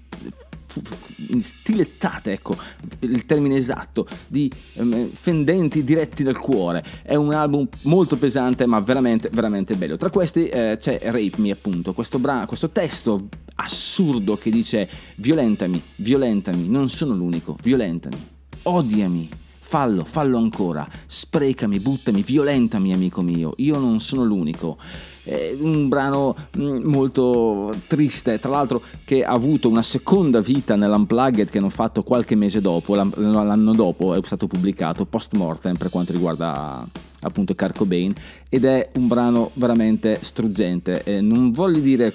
stilettate, 1.38 2.32
ecco 2.32 2.56
il 3.00 3.24
termine 3.26 3.56
esatto, 3.56 4.06
di 4.26 4.50
ehm, 4.74 5.10
fendenti 5.10 5.84
diretti 5.84 6.22
dal 6.22 6.38
cuore. 6.38 6.84
È 7.02 7.14
un 7.14 7.32
album 7.32 7.68
molto 7.82 8.16
pesante 8.16 8.66
ma 8.66 8.80
veramente, 8.80 9.30
veramente 9.32 9.74
bello. 9.74 9.96
Tra 9.96 10.10
questi 10.10 10.46
eh, 10.46 10.76
c'è 10.80 11.00
Rape 11.02 11.34
Me 11.36 11.50
appunto, 11.50 11.92
questo, 11.92 12.18
bra- 12.18 12.46
questo 12.46 12.70
testo 12.70 13.28
assurdo 13.56 14.36
che 14.36 14.50
dice 14.50 14.88
violentami, 15.16 15.80
violentami, 15.96 16.68
non 16.68 16.88
sono 16.88 17.14
l'unico, 17.14 17.56
violentami, 17.62 18.16
odiami. 18.62 19.28
Fallo, 19.66 20.04
fallo 20.04 20.36
ancora, 20.36 20.86
sprecami, 21.06 21.80
buttami, 21.80 22.22
violentami 22.22 22.92
amico 22.92 23.22
mio, 23.22 23.54
io 23.56 23.78
non 23.78 23.98
sono 23.98 24.22
l'unico. 24.22 24.76
È 25.24 25.56
un 25.58 25.88
brano 25.88 26.36
mm, 26.56 26.84
molto 26.84 27.74
triste, 27.86 28.38
tra 28.38 28.50
l'altro 28.50 28.82
che 29.04 29.24
ha 29.24 29.32
avuto 29.32 29.68
una 29.68 29.82
seconda 29.82 30.40
vita 30.40 30.76
nell'Unplugged 30.76 31.48
che 31.48 31.58
hanno 31.58 31.70
fatto 31.70 32.02
qualche 32.02 32.34
mese 32.34 32.60
dopo, 32.60 32.94
l'an- 32.94 33.12
l'anno 33.16 33.72
dopo 33.72 34.14
è 34.14 34.20
stato 34.24 34.46
pubblicato 34.46 35.06
post 35.06 35.34
mortem 35.34 35.76
per 35.76 35.88
quanto 35.88 36.12
riguarda 36.12 36.86
appunto 37.24 37.54
Kurt 37.54 37.76
Cobain 37.76 38.12
ed 38.48 38.64
è 38.64 38.90
un 38.94 39.08
brano 39.08 39.50
veramente 39.54 40.18
struggente. 40.22 41.02
Eh, 41.04 41.20
non 41.20 41.50
voglio 41.50 41.80
dire 41.80 42.12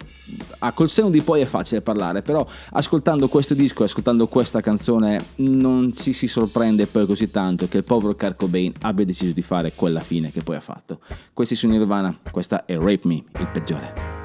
ah, 0.60 0.72
col 0.72 0.90
seno 0.90 1.10
di 1.10 1.22
poi 1.22 1.42
è 1.42 1.46
facile 1.46 1.82
parlare 1.82 2.22
però 2.22 2.46
ascoltando 2.72 3.28
questo 3.28 3.54
disco 3.54 3.84
ascoltando 3.84 4.28
questa 4.28 4.62
canzone 4.62 5.20
non 5.38 5.94
ci 5.94 6.14
si 6.14 6.28
sorprende 6.28 6.86
poi 6.86 7.06
così 7.06 7.30
tanto 7.30 7.68
che 7.68 7.78
il 7.78 7.84
povero 7.84 8.16
Kurt 8.16 8.38
Cobain 8.38 8.72
abbia 8.82 9.06
deciso 9.06 9.34
di 9.34 9.42
fare 9.42 9.74
quella 9.74 10.00
fine 10.00 10.32
che 10.32 10.42
poi 10.42 10.56
ha 10.56 10.62
fatto. 10.62 11.00
Questi 11.34 11.56
sono 11.56 11.74
Nirvana 11.74 12.18
questa 12.32 12.66
è 12.66 12.78
Rape 12.78 13.02
Me 13.04 13.24
il 13.40 13.48
peggiore. 13.52 14.18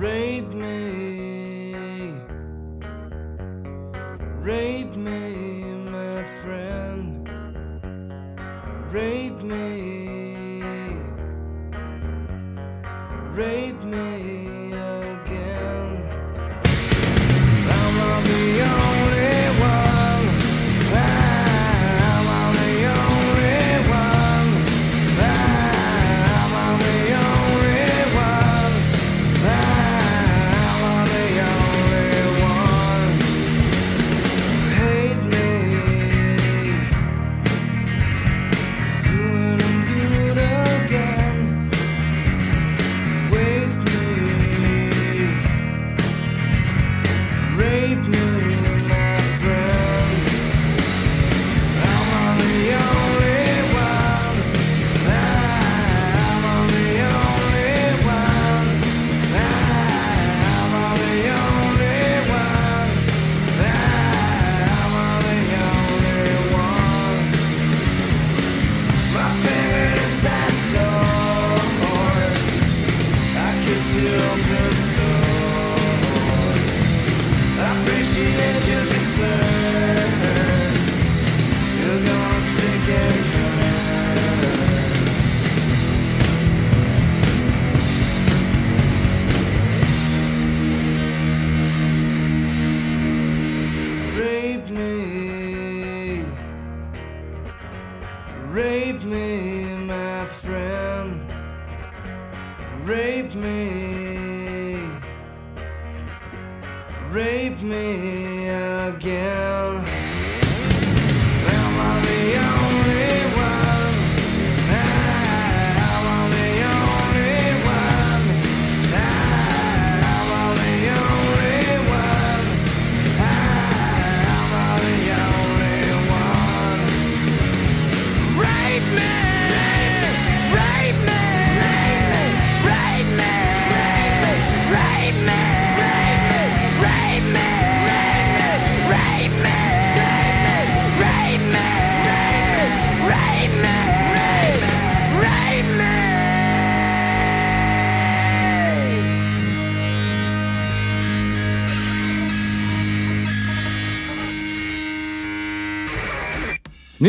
Rape 0.00 0.54
me, 0.54 0.99
rape 4.40 4.96
me, 4.96 5.34
my 5.90 6.24
friend. 6.42 7.28
Rape 8.90 9.42
me, 9.42 10.72
rape 13.34 13.82
me 13.84 14.09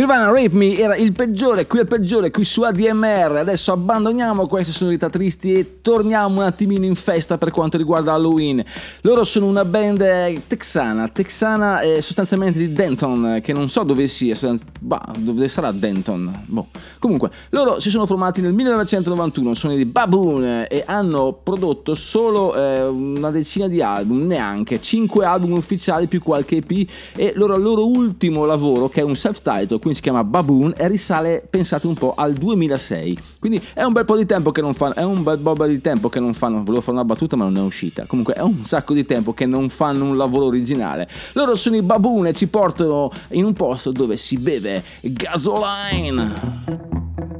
Nirvana 0.01 0.31
Rape 0.31 0.55
Me 0.55 0.75
era 0.75 0.95
il 0.95 1.11
peggiore, 1.11 1.67
qui 1.67 1.77
è 1.77 1.81
il 1.83 1.87
peggiore, 1.87 2.31
qui 2.31 2.43
su 2.43 2.63
ADMR. 2.63 3.35
Adesso 3.35 3.71
abbandoniamo 3.71 4.47
queste 4.47 4.73
sonorità 4.73 5.11
tristi 5.11 5.53
e 5.53 5.81
torniamo 5.83 6.39
un 6.39 6.45
attimino 6.47 6.85
in 6.85 6.95
festa 6.95 7.37
per 7.37 7.51
quanto 7.51 7.77
riguarda 7.77 8.13
Halloween. 8.13 8.65
Loro 9.01 9.23
sono 9.23 9.45
una 9.45 9.63
band 9.63 10.47
texana, 10.47 11.07
texana 11.07 11.81
sostanzialmente 11.99 12.57
di 12.57 12.73
Denton, 12.73 13.41
che 13.43 13.53
non 13.53 13.69
so 13.69 13.83
dove 13.83 14.07
sia, 14.07 14.35
bah, 14.79 15.07
dove 15.19 15.47
sarà 15.47 15.71
Denton? 15.71 16.45
Boh. 16.47 16.69
Comunque, 16.97 17.29
loro 17.49 17.79
si 17.79 17.91
sono 17.91 18.07
formati 18.07 18.41
nel 18.41 18.55
1991, 18.55 19.53
sono 19.53 19.75
di 19.75 19.85
Baboon 19.85 20.65
e 20.67 20.83
hanno 20.83 21.39
prodotto 21.43 21.93
solo 21.93 22.55
eh, 22.55 22.87
una 22.87 23.29
decina 23.29 23.67
di 23.67 23.83
album, 23.83 24.25
neanche, 24.25 24.81
5 24.81 25.23
album 25.25 25.51
ufficiali 25.51 26.07
più 26.07 26.23
qualche 26.23 26.55
EP 26.55 26.89
e 27.15 27.33
loro, 27.35 27.55
il 27.55 27.61
loro 27.61 27.85
ultimo 27.85 28.45
lavoro, 28.45 28.89
che 28.89 29.01
è 29.01 29.03
un 29.03 29.15
self-title, 29.15 29.77
quindi 29.91 29.95
si 29.95 30.01
chiama 30.01 30.23
Baboon 30.23 30.73
e 30.77 30.87
risale, 30.87 31.45
pensate 31.47 31.87
un 31.87 31.95
po', 31.95 32.13
al 32.15 32.33
2006. 32.33 33.17
Quindi 33.39 33.61
è 33.73 33.83
un 33.83 33.91
bel 33.91 34.05
po' 34.05 34.15
di 34.15 34.25
tempo 34.25 34.51
che 34.51 34.61
non 34.61 34.73
fanno, 34.73 34.95
è 34.95 35.03
un 35.03 35.23
bel 35.23 35.39
po' 35.39 35.65
di 35.65 35.81
tempo 35.81 36.09
che 36.09 36.19
non 36.19 36.33
fanno, 36.33 36.63
volevo 36.63 36.81
fare 36.81 36.97
una 36.97 37.05
battuta 37.05 37.35
ma 37.35 37.45
non 37.45 37.57
è 37.57 37.61
uscita. 37.61 38.05
Comunque 38.05 38.33
è 38.33 38.41
un 38.41 38.63
sacco 38.63 38.93
di 38.93 39.05
tempo 39.05 39.33
che 39.33 39.45
non 39.45 39.69
fanno 39.69 40.05
un 40.05 40.17
lavoro 40.17 40.45
originale. 40.45 41.07
Loro 41.33 41.55
sono 41.55 41.75
i 41.75 41.81
Baboon 41.81 42.27
e 42.27 42.33
ci 42.33 42.47
portano 42.47 43.11
in 43.29 43.43
un 43.43 43.53
posto 43.53 43.91
dove 43.91 44.17
si 44.17 44.37
beve 44.37 44.83
gasoline. 45.01 47.39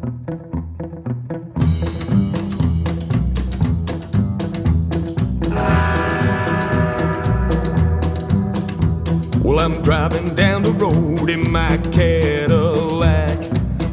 Well, 9.43 9.59
I'm 9.59 9.81
driving 9.81 10.35
down 10.35 10.61
the 10.61 10.71
road 10.71 11.27
in 11.27 11.51
my 11.51 11.77
Cadillac. 11.91 13.39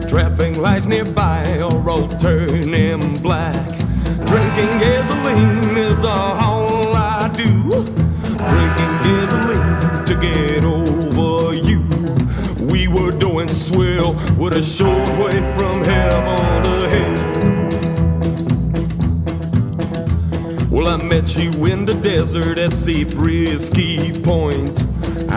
Traffic 0.07 0.59
lights 0.59 0.84
nearby 0.84 1.61
are 1.61 1.88
all 1.88 2.07
turning 2.07 3.16
black. 3.22 3.66
Drinking 4.26 4.78
gasoline 4.78 5.76
is 5.78 6.05
all 6.05 6.94
I 6.94 7.28
do. 7.34 7.62
Drinking 8.22 8.99
gasoline 9.07 10.05
to 10.05 10.14
get 10.20 10.64
over 10.64 11.55
you. 11.55 11.80
We 12.66 12.86
were 12.86 13.12
doing 13.12 13.49
swell 13.49 14.12
with 14.36 14.53
a 14.53 14.62
short 14.62 15.09
way 15.18 15.40
from 15.57 15.82
heaven 15.82 16.62
to 16.64 16.88
hell. 16.90 17.16
Well, 20.70 20.88
I 20.88 21.03
met 21.03 21.36
you 21.38 21.51
in 21.64 21.86
the 21.86 21.94
desert 21.94 22.59
at 22.59 22.74
Zabriskie 22.74 24.12
Point. 24.20 24.88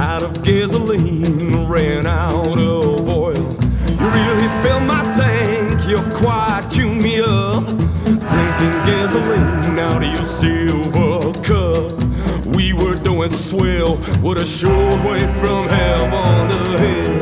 Out 0.01 0.23
of 0.23 0.41
gasoline, 0.41 1.67
ran 1.67 2.07
out 2.07 2.57
of 2.57 3.07
oil. 3.07 3.35
You 3.35 4.07
really 4.09 4.49
filled 4.63 4.81
my 4.83 5.03
tank, 5.15 5.87
you 5.87 6.01
quite 6.17 6.67
tuned 6.71 7.03
me 7.03 7.19
up. 7.19 7.67
Drinking 7.67 8.77
gasoline 8.89 9.77
out 9.77 10.03
of 10.03 10.09
your 10.11 10.25
silver 10.25 11.31
cup. 11.43 11.93
We 12.55 12.73
were 12.73 12.95
doing 12.95 13.29
swell, 13.29 13.97
with 14.23 14.39
a 14.39 14.45
short 14.45 15.03
way 15.07 15.27
from 15.39 15.67
heaven 15.69 16.49
to 16.49 16.77
hell. 16.79 17.21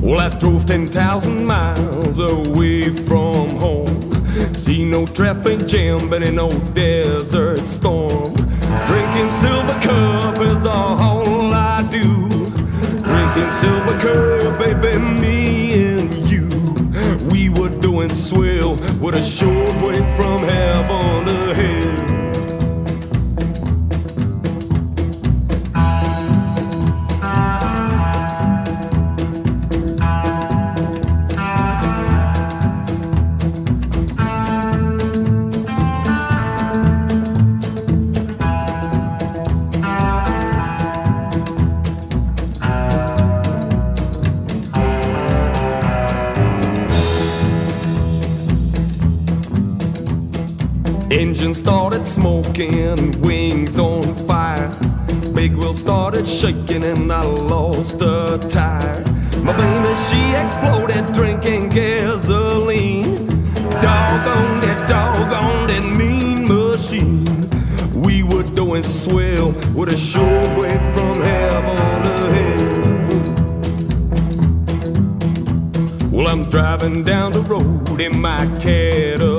Well, 0.00 0.20
I 0.20 0.28
drove 0.40 0.66
10,000 0.66 1.46
miles 1.46 2.18
away 2.18 2.90
from 2.90 3.50
home. 3.50 3.86
See 4.54 4.84
no 4.84 5.06
traffic 5.06 5.66
jam, 5.68 6.10
but 6.10 6.24
in 6.24 6.34
no 6.34 6.50
desert 6.74 7.68
storm. 7.68 8.05
Drinking 8.86 9.32
silver 9.32 9.78
cup 9.80 10.38
is 10.40 10.64
all 10.64 11.52
I 11.52 11.82
do. 11.90 12.28
Drinking 13.10 13.52
silver 13.60 13.98
cup, 14.00 14.58
baby, 14.58 14.98
me 14.98 15.98
and 15.98 16.14
you. 16.30 16.48
We 17.30 17.48
were 17.48 17.70
doing 17.80 18.10
swell 18.10 18.76
with 19.00 19.14
a 19.14 19.22
short 19.22 19.74
way 19.82 19.98
from 20.16 20.42
heaven 20.42 21.26
to 21.26 21.54
hell. 21.54 22.05
Smoking, 52.06 53.10
wings 53.20 53.78
on 53.78 54.02
fire. 54.26 54.70
Big 55.34 55.54
wheel 55.54 55.74
started 55.74 56.26
shaking 56.26 56.84
and 56.84 57.12
I 57.12 57.22
lost 57.24 58.00
a 58.00 58.38
tire. 58.48 59.04
My 59.42 59.52
baby, 59.52 59.94
she 60.06 60.32
exploded 60.42 61.12
drinking 61.12 61.68
gasoline. 61.70 63.26
Doggone 63.84 64.60
that, 64.60 64.88
doggone 64.88 65.66
that 65.66 65.82
mean 65.96 66.46
machine. 66.46 67.24
We 68.00 68.22
were 68.22 68.44
doing 68.44 68.84
swell 68.84 69.52
with 69.74 69.88
a 69.92 69.96
short 69.96 70.48
way 70.58 70.78
from 70.94 71.20
heaven 71.20 72.02
to 72.18 72.26
hell. 72.36 72.76
Well, 76.10 76.28
I'm 76.28 76.44
driving 76.50 77.04
down 77.04 77.32
the 77.32 77.42
road 77.42 78.00
in 78.00 78.18
my 78.20 78.46
Cadillac. 78.60 79.35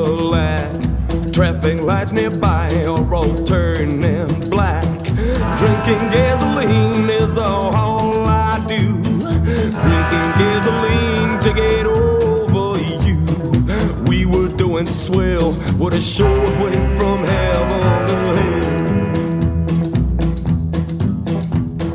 Traffic 1.38 1.84
lights 1.84 2.12
nearby 2.12 2.68
are 2.86 3.14
all 3.14 3.46
turning 3.46 4.50
black. 4.50 4.84
Drinking 5.04 6.10
gasoline 6.10 7.08
is 7.12 7.38
all 7.38 8.26
I 8.28 8.58
do. 8.68 8.94
Drinking 9.04 10.32
gasoline 10.42 11.40
to 11.42 11.54
get 11.54 11.86
over 11.86 12.80
you. 13.06 13.20
We 14.06 14.26
were 14.26 14.48
doing 14.48 14.88
swell 14.88 15.52
with 15.78 15.94
a 15.94 16.02
short 16.02 16.50
way 16.58 16.74
from 16.98 17.24
heaven. 17.24 17.84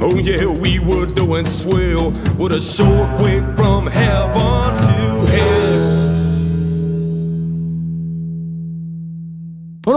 Oh 0.00 0.14
yeah, 0.14 0.46
we 0.46 0.78
were 0.78 1.06
doing 1.06 1.46
swell 1.46 2.12
with 2.38 2.52
a 2.52 2.60
short 2.60 3.10
way 3.20 3.40
from 3.56 3.88
heaven 3.88 4.81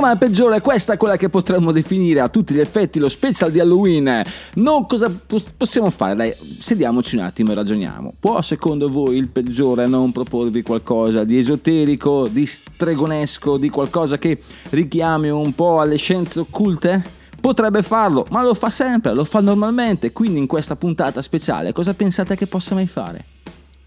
Ormai 0.05 0.21
il 0.21 0.29
peggiore, 0.29 0.61
questa 0.61 0.93
è 0.93 0.97
quella 0.97 1.17
che 1.17 1.29
potremmo 1.29 1.71
definire 1.71 2.19
a 2.19 2.29
tutti 2.29 2.53
gli 2.53 2.59
effetti 2.59 2.99
lo 2.99 3.09
special 3.09 3.49
di 3.49 3.59
Halloween. 3.59 4.21
Non 4.53 4.85
cosa 4.85 5.09
pos- 5.09 5.51
possiamo 5.57 5.89
fare? 5.89 6.13
Dai, 6.13 6.31
sediamoci 6.59 7.15
un 7.15 7.23
attimo 7.23 7.51
e 7.51 7.55
ragioniamo. 7.55 8.13
Può 8.19 8.39
secondo 8.43 8.87
voi 8.87 9.17
il 9.17 9.29
peggiore 9.29 9.87
non 9.87 10.11
proporvi 10.11 10.61
qualcosa 10.61 11.23
di 11.23 11.39
esoterico, 11.39 12.27
di 12.29 12.45
stregonesco, 12.45 13.57
di 13.57 13.69
qualcosa 13.69 14.19
che 14.19 14.39
richiami 14.69 15.29
un 15.29 15.55
po' 15.55 15.79
alle 15.79 15.95
scienze 15.95 16.39
occulte? 16.39 17.01
Potrebbe 17.41 17.81
farlo, 17.81 18.27
ma 18.29 18.43
lo 18.43 18.53
fa 18.53 18.69
sempre, 18.69 19.11
lo 19.11 19.23
fa 19.23 19.39
normalmente, 19.39 20.11
quindi 20.11 20.37
in 20.37 20.45
questa 20.45 20.75
puntata 20.75 21.23
speciale 21.23 21.73
cosa 21.73 21.95
pensate 21.95 22.35
che 22.35 22.45
possa 22.45 22.75
mai 22.75 22.85
fare? 22.85 23.34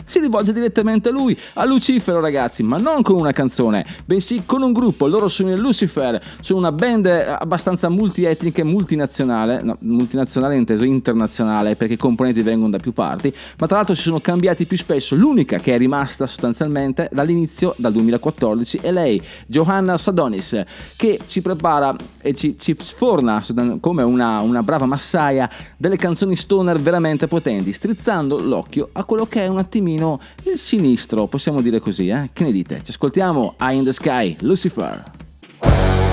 Si 0.09 0.19
rivolge 0.19 0.53
direttamente 0.53 1.11
a 1.11 1.13
lui, 1.13 1.39
a 1.55 1.65
Lucifero 1.65 2.21
ragazzi, 2.21 2.63
ma 2.63 2.79
non 2.79 3.03
con 3.03 3.17
una 3.17 3.33
canzone, 3.33 3.87
bensì 4.05 4.43
con 4.45 4.63
un 4.63 4.73
gruppo, 4.73 5.07
loro 5.07 5.29
sono 5.29 5.53
i 5.53 5.57
Lucifer, 5.57 6.21
sono 6.41 6.59
una 6.59 6.73
band 6.73 7.07
abbastanza 7.07 7.89
multietnica 7.89 8.63
e 8.63 8.65
multinazionale, 8.65 9.61
no, 9.63 9.77
multinazionale 9.81 10.57
inteso 10.57 10.85
internazionale 10.85 11.77
perché 11.77 11.95
i 11.95 11.99
componenti 11.99 12.41
vengono 12.43 12.71
da 12.71 12.79
più 12.79 12.93
parti, 12.93 13.33
ma 13.59 13.67
tra 13.67 13.77
l'altro 13.77 13.95
si 13.95 14.03
sono 14.03 14.21
cambiati 14.21 14.65
più 14.65 14.79
spesso, 14.79 15.15
l'unica 15.15 15.59
che 15.59 15.75
è 15.75 15.79
rimasta 15.79 16.27
sostanzialmente 16.27 17.09
dall'inizio, 17.13 17.75
dal 17.77 17.93
2014, 17.93 18.79
è 18.81 18.91
lei, 18.91 19.21
Johanna 19.47 19.97
Sadonis, 19.99 20.63
che 20.97 21.21
ci 21.27 21.43
prepara 21.43 21.95
e 22.21 22.33
ci, 22.35 22.57
ci 22.59 22.75
sforna 22.79 23.45
come 23.81 24.03
una, 24.03 24.41
una 24.41 24.63
brava 24.63 24.87
massaia 24.87 25.51
delle 25.77 25.97
canzoni 25.97 26.35
stoner 26.35 26.81
veramente 26.81 27.27
potenti, 27.27 27.73
strizzando 27.73 28.39
l'occhio 28.39 28.89
a 28.93 29.05
quello 29.05 29.27
che 29.27 29.43
è 29.43 29.47
un 29.47 29.59
attimino 29.59 29.98
il 30.45 30.59
sinistro, 30.59 31.27
possiamo 31.27 31.61
dire 31.61 31.81
così, 31.81 32.09
eh? 32.09 32.31
Che 32.33 32.45
ne 32.45 32.53
dite? 32.53 32.83
Ci 32.85 32.91
ascoltiamo 32.91 33.55
Eye 33.59 33.79
in 33.79 33.85
the 33.85 33.93
Sky, 33.93 34.37
Lucifer. 34.41 36.08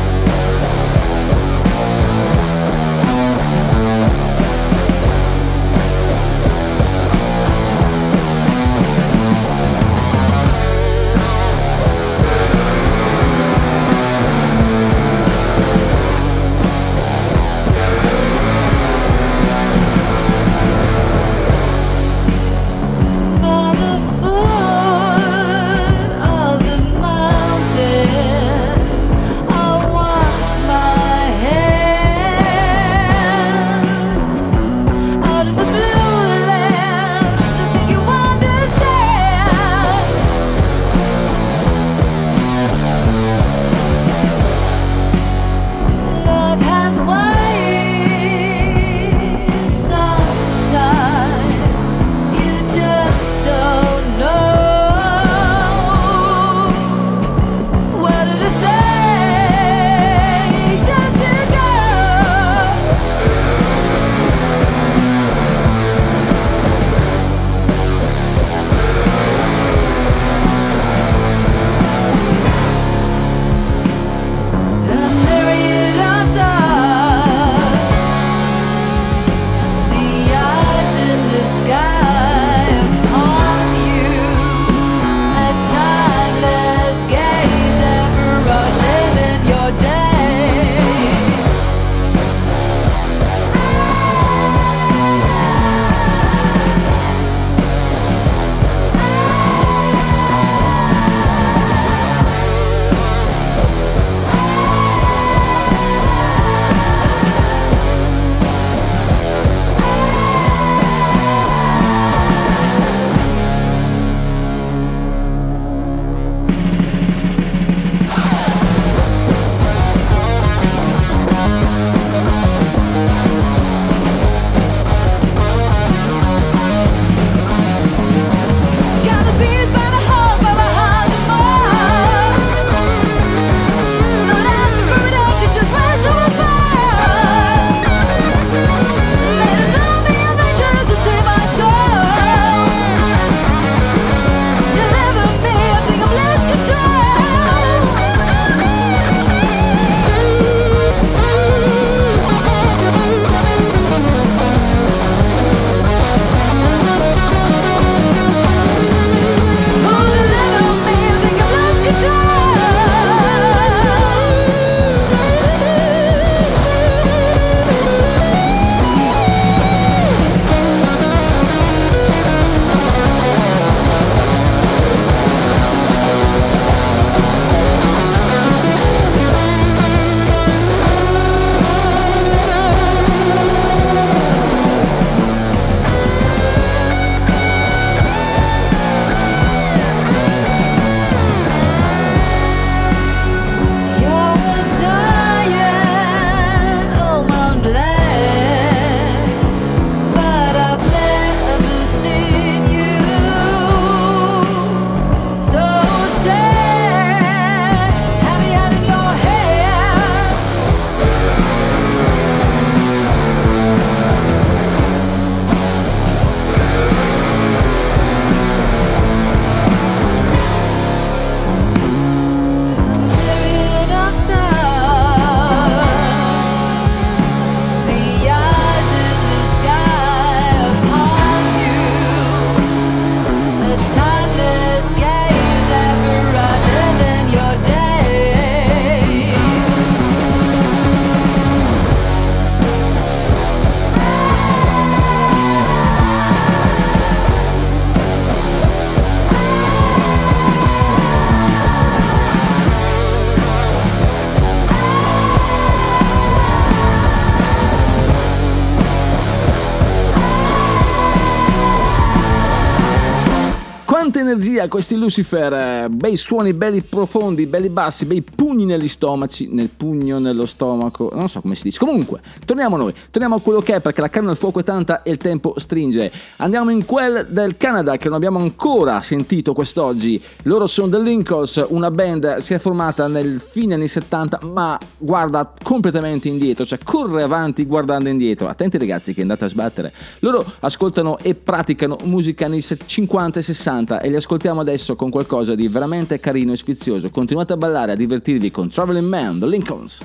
Questi 264.68 264.95
Lucifer, 264.95 265.53
bei 265.89 266.17
suoni 266.17 266.53
belli 266.53 266.81
profondi, 266.81 267.45
belli 267.45 267.69
bassi, 267.69 268.05
bei 268.05 268.21
pugni 268.21 268.65
negli 268.65 268.88
stomaci, 268.88 269.47
nel 269.51 269.69
pugno 269.69 270.19
nello 270.19 270.45
stomaco, 270.45 271.11
non 271.13 271.29
so 271.29 271.41
come 271.41 271.55
si 271.55 271.63
dice. 271.63 271.79
Comunque, 271.79 272.21
torniamo 272.45 272.75
a 272.75 272.79
noi, 272.79 272.93
torniamo 273.11 273.36
a 273.36 273.41
quello 273.41 273.59
che 273.59 273.75
è 273.75 273.81
perché 273.81 274.01
la 274.01 274.09
carne 274.09 274.29
al 274.29 274.38
fuoco 274.38 274.59
è 274.59 274.63
tanta 274.63 275.03
e 275.03 275.11
il 275.11 275.17
tempo 275.17 275.53
stringe. 275.57 276.11
Andiamo 276.38 276.71
in 276.71 276.86
quel 276.86 277.27
del 277.29 277.57
Canada 277.57 277.97
che 277.97 278.05
non 278.05 278.15
abbiamo 278.15 278.39
ancora 278.39 279.01
sentito 279.01 279.53
quest'oggi. 279.53 280.21
Loro 280.43 280.67
sono 280.67 280.89
The 280.89 280.99
Lincolns, 280.99 281.65
una 281.69 281.91
band 281.91 282.38
si 282.38 282.53
è 282.53 282.59
formata 282.59 283.07
nel 283.07 283.41
fine 283.41 283.73
anni 283.73 283.88
70, 283.88 284.39
ma 284.43 284.77
guarda 284.97 285.53
completamente 285.61 286.27
indietro, 286.27 286.65
cioè 286.65 286.79
corre 286.83 287.23
avanti 287.23 287.65
guardando 287.65 288.09
indietro. 288.09 288.47
Attenti 288.47 288.77
ragazzi 288.77 289.13
che 289.13 289.21
andate 289.21 289.45
a 289.45 289.47
sbattere. 289.47 289.93
Loro 290.19 290.43
ascoltano 290.59 291.17
e 291.19 291.36
praticano 291.36 291.97
musica 292.03 292.45
anni 292.45 292.61
50 292.61 293.39
e 293.39 293.41
60 293.41 294.01
e 294.01 294.09
li 294.09 294.15
ascoltiamo 294.15 294.61
adesso 294.61 294.95
con 294.95 295.09
qualcosa 295.09 295.55
di 295.55 295.67
veramente 295.76 296.21
carino 296.21 296.53
e 296.53 296.57
sfizioso. 296.57 297.09
Continuate 297.09 297.51
a 297.51 297.57
ballare, 297.57 297.91
a 297.91 297.95
divertirvi 297.95 298.49
con 298.49 298.69
Traveling 298.69 299.05
Man, 299.05 299.39
The 299.39 299.45
Lincolns. 299.45 300.01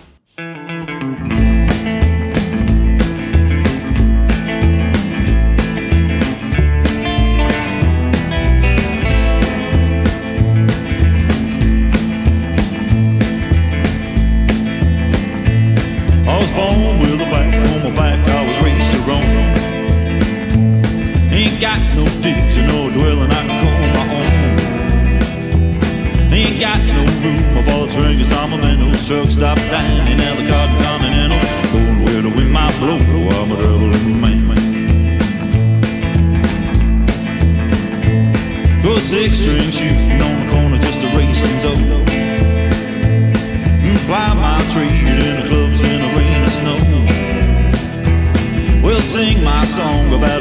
I 16.27 16.39
was 16.39 16.51
born 16.51 17.01
Got 26.61 26.85
no 26.85 27.01
room 27.25 27.57
of 27.57 27.69
all 27.71 27.87
triggers, 27.87 28.31
I'm 28.35 28.53
a 28.53 28.59
man 28.59 28.77
whose 28.77 29.07
truck 29.09 29.31
stop 29.31 29.57
dining 29.73 30.19
the 30.19 30.47
Cotton 30.47 30.77
Continental. 30.85 31.41
Going 31.73 32.05
where 32.05 32.21
the 32.21 32.29
wind 32.29 32.53
might 32.53 32.77
blow, 32.79 33.01
oh, 33.01 33.31
I'm 33.41 33.51
a 33.51 33.57
traveling 33.57 34.21
man. 34.21 34.45
Go 38.83 38.99
six 38.99 39.39
string 39.39 39.71
shooting 39.71 40.21
on 40.21 40.39
the 40.39 40.47
corner 40.53 40.77
just 40.77 41.01
race 41.17 41.39
some 41.41 41.59
dough. 41.65 41.81
Mm, 43.81 43.97
and 43.97 43.99
Ply 44.05 44.35
my 44.35 44.61
trade 44.71 45.17
in 45.17 45.41
the 45.41 45.47
clubs 45.49 45.83
in 45.83 46.03
the 46.03 46.09
rain 46.13 46.43
and 46.45 46.53
snow. 46.53 46.77
We'll 48.85 49.01
sing 49.01 49.43
my 49.43 49.65
song 49.65 50.13
about 50.13 50.40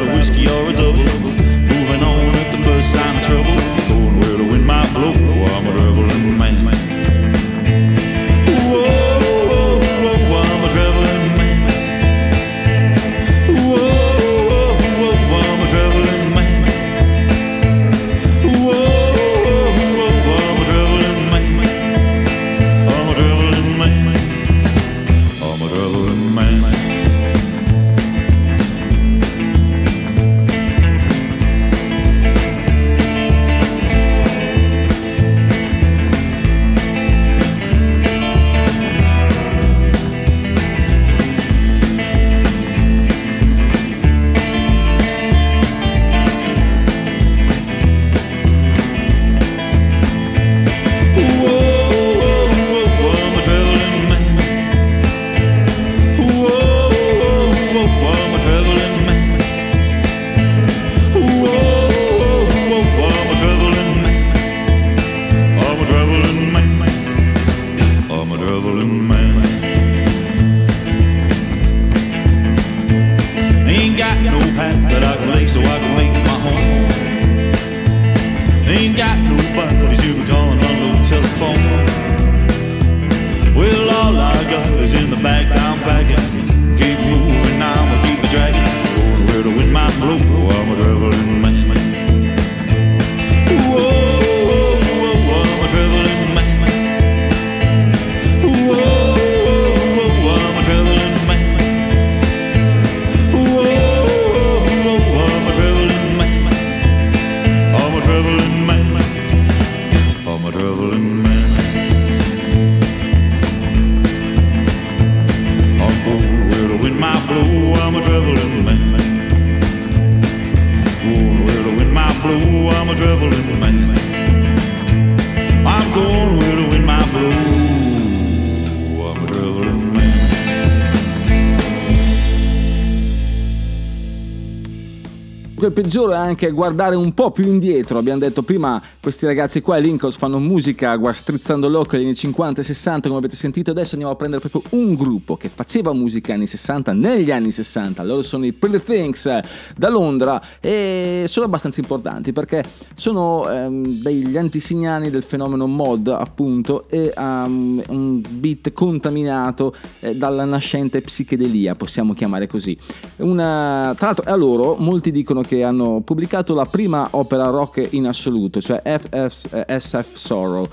peggiore 135.90 136.14
è 136.14 136.18
anche 136.18 136.52
guardare 136.52 136.96
un 136.96 137.16
po' 137.16 137.32
più 137.32 137.46
indietro. 137.46 137.98
Abbiamo 137.98 138.20
detto 138.20 138.44
prima, 138.44 138.80
questi 139.02 139.26
ragazzi 139.26 139.60
qua, 139.60 139.78
i 139.78 139.82
Lincolns, 139.82 140.18
fanno 140.18 140.38
musica 140.38 140.96
strizzando 141.12 141.68
l'occhio 141.68 141.98
negli 141.98 142.08
anni 142.08 142.16
50 142.16 142.62
e 142.62 142.64
60, 142.64 143.08
come 143.08 143.18
avete 143.18 143.36
sentito. 143.36 143.72
Adesso 143.72 143.94
andiamo 143.94 144.14
a 144.14 144.16
prendere 144.16 144.48
proprio 144.48 144.80
un 144.80 144.94
gruppo 144.94 145.36
che 145.36 145.50
faceva 145.50 145.92
musica 145.92 146.36
anni 146.36 146.46
60 146.46 146.94
negli 146.94 147.32
anni 147.32 147.50
60. 147.50 148.04
Loro 148.04 148.22
sono 148.22 148.46
i 148.46 148.54
Pretty 148.54 148.80
Things 148.84 149.26
eh, 149.26 149.42
da 149.76 149.90
Londra 149.90 150.40
e 150.60 151.26
sono 151.28 151.48
abbastanza 151.48 151.80
importanti 151.80 152.34
perché 152.34 152.64
sono 152.94 153.50
ehm, 153.50 154.02
degli 154.04 154.38
antisignani 154.38 155.10
del 155.10 155.24
fenomeno 155.24 155.66
mod, 155.66 156.08
appunto, 156.10 156.88
e 156.88 157.12
um, 157.18 157.82
un 157.88 158.22
beat 158.30 158.74
contaminato 158.74 159.74
eh, 160.02 160.16
dalla 160.16 160.46
nascente 160.46 161.02
psichedelia, 161.02 161.74
possiamo 161.74 162.14
chiamare 162.14 162.46
così. 162.46 162.78
Una, 163.18 163.96
tra 163.98 164.08
l'altro, 164.08 164.32
a 164.32 164.36
loro 164.36 164.76
molti 164.78 165.12
dicono 165.12 165.42
che 165.42 165.64
hanno 165.64 165.79
pubblicato 166.04 166.54
la 166.54 166.66
prima 166.66 167.08
opera 167.12 167.48
rock 167.48 167.88
in 167.92 168.08
assoluto, 168.08 168.62
cioè 168.62 168.82
FS, 168.84 169.50
eh, 169.52 169.80
SF 169.80 170.16
Sorrow, 170.16 170.68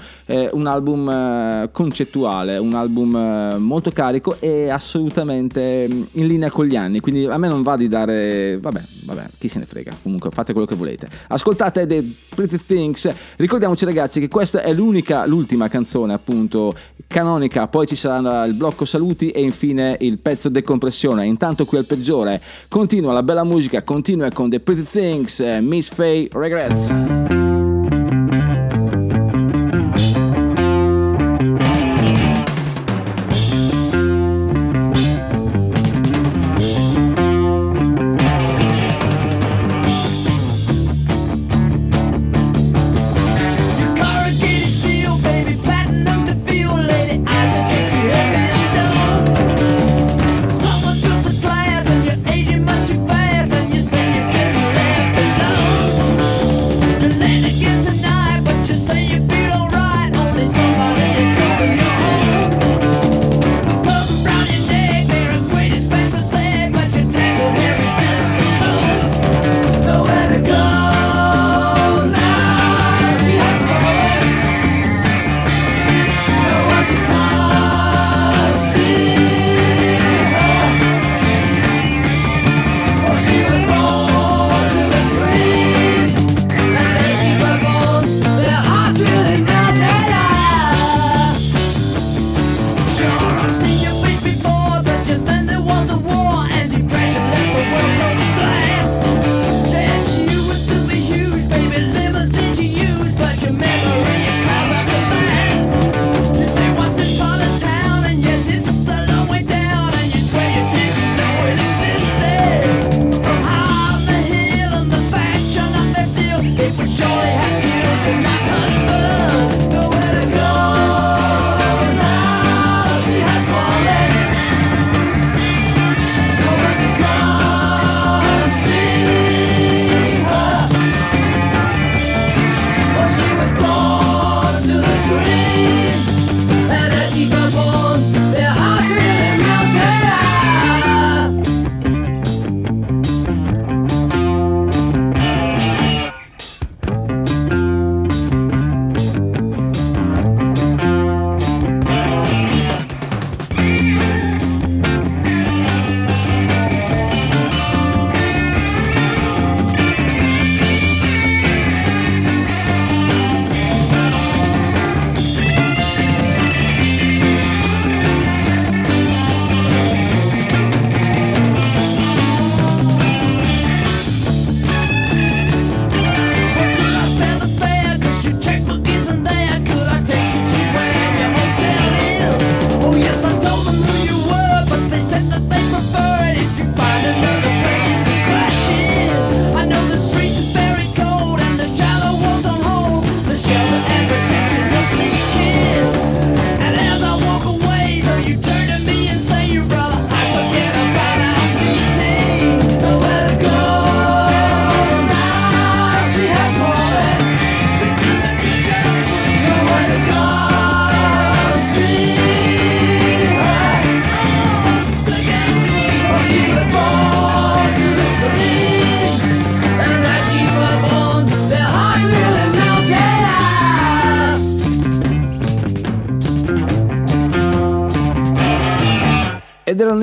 un 0.53 0.67
album 0.67 1.09
eh, 1.09 1.69
concettuale, 1.73 2.59
un 2.59 2.75
album 2.75 3.17
eh, 3.17 3.59
molto 3.59 3.91
carico 3.91 4.37
e 4.41 4.69
assolutamente 4.69 5.89
mm, 5.89 6.03
in 6.13 6.27
linea 6.27 6.51
con 6.51 6.67
gli 6.67 6.77
anni, 6.77 7.01
quindi 7.01 7.25
a 7.25 7.39
me 7.39 7.49
non 7.49 7.63
va 7.63 7.77
di 7.77 7.89
dare, 7.89 8.59
vabbè, 8.59 8.81
vabbè, 9.05 9.25
chi 9.39 9.49
se 9.49 9.59
ne 9.59 9.67
frega, 9.67 9.93
comunque 10.03 10.31
fate 10.31 10.53
quello 10.53 10.67
che 10.67 10.75
volete. 10.75 11.09
Ascoltate 11.29 11.87
The 11.87 12.05
Pretty 12.35 12.59
Things, 12.65 13.09
ricordiamoci 13.37 13.85
ragazzi 13.85 14.21
che 14.21 14.29
questa 14.29 14.63
è 14.63 14.73
l'unica, 14.73 15.27
l'ultima 15.27 15.69
canzone 15.69 16.13
appunto 16.13 16.75
canonica, 17.07 17.69
poi 17.69 17.87
ci 17.87 17.97
sarà 17.97 18.45
il 18.45 18.55
blocco 18.55 18.85
saluti 18.85 19.31
e 19.31 19.41
infine 19.41 19.97
il 20.01 20.19
pezzo 20.19 20.49
decompressione. 20.49 21.25
Intanto 21.27 21.65
qui 21.65 21.79
al 21.79 21.87
peggiore. 21.87 22.43
Continua 22.69 23.13
la 23.13 23.23
bella 23.23 23.45
musica, 23.45 23.83
continua 23.83 24.29
con 24.31 24.51
The 24.51 24.61
Pretty 24.61 24.83
Things, 24.83 24.96
eh, 25.41 25.61
Miss 25.61 25.91
Faye 25.91 26.29
Regrets. 26.33 27.36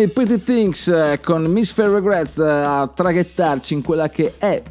Ed 0.04 0.10
erano 0.10 0.10
i 0.10 0.10
Pretty 0.10 0.44
Things 0.44 0.88
eh, 0.88 1.20
con 1.24 1.44
Miss 1.44 1.72
Fair 1.72 1.90
Regrets 1.90 2.38
eh, 2.38 2.44
a 2.44 2.92
traghettarci 2.94 3.74
in 3.74 3.82
quella 3.82 4.10
che 4.10 4.34
è 4.38 4.62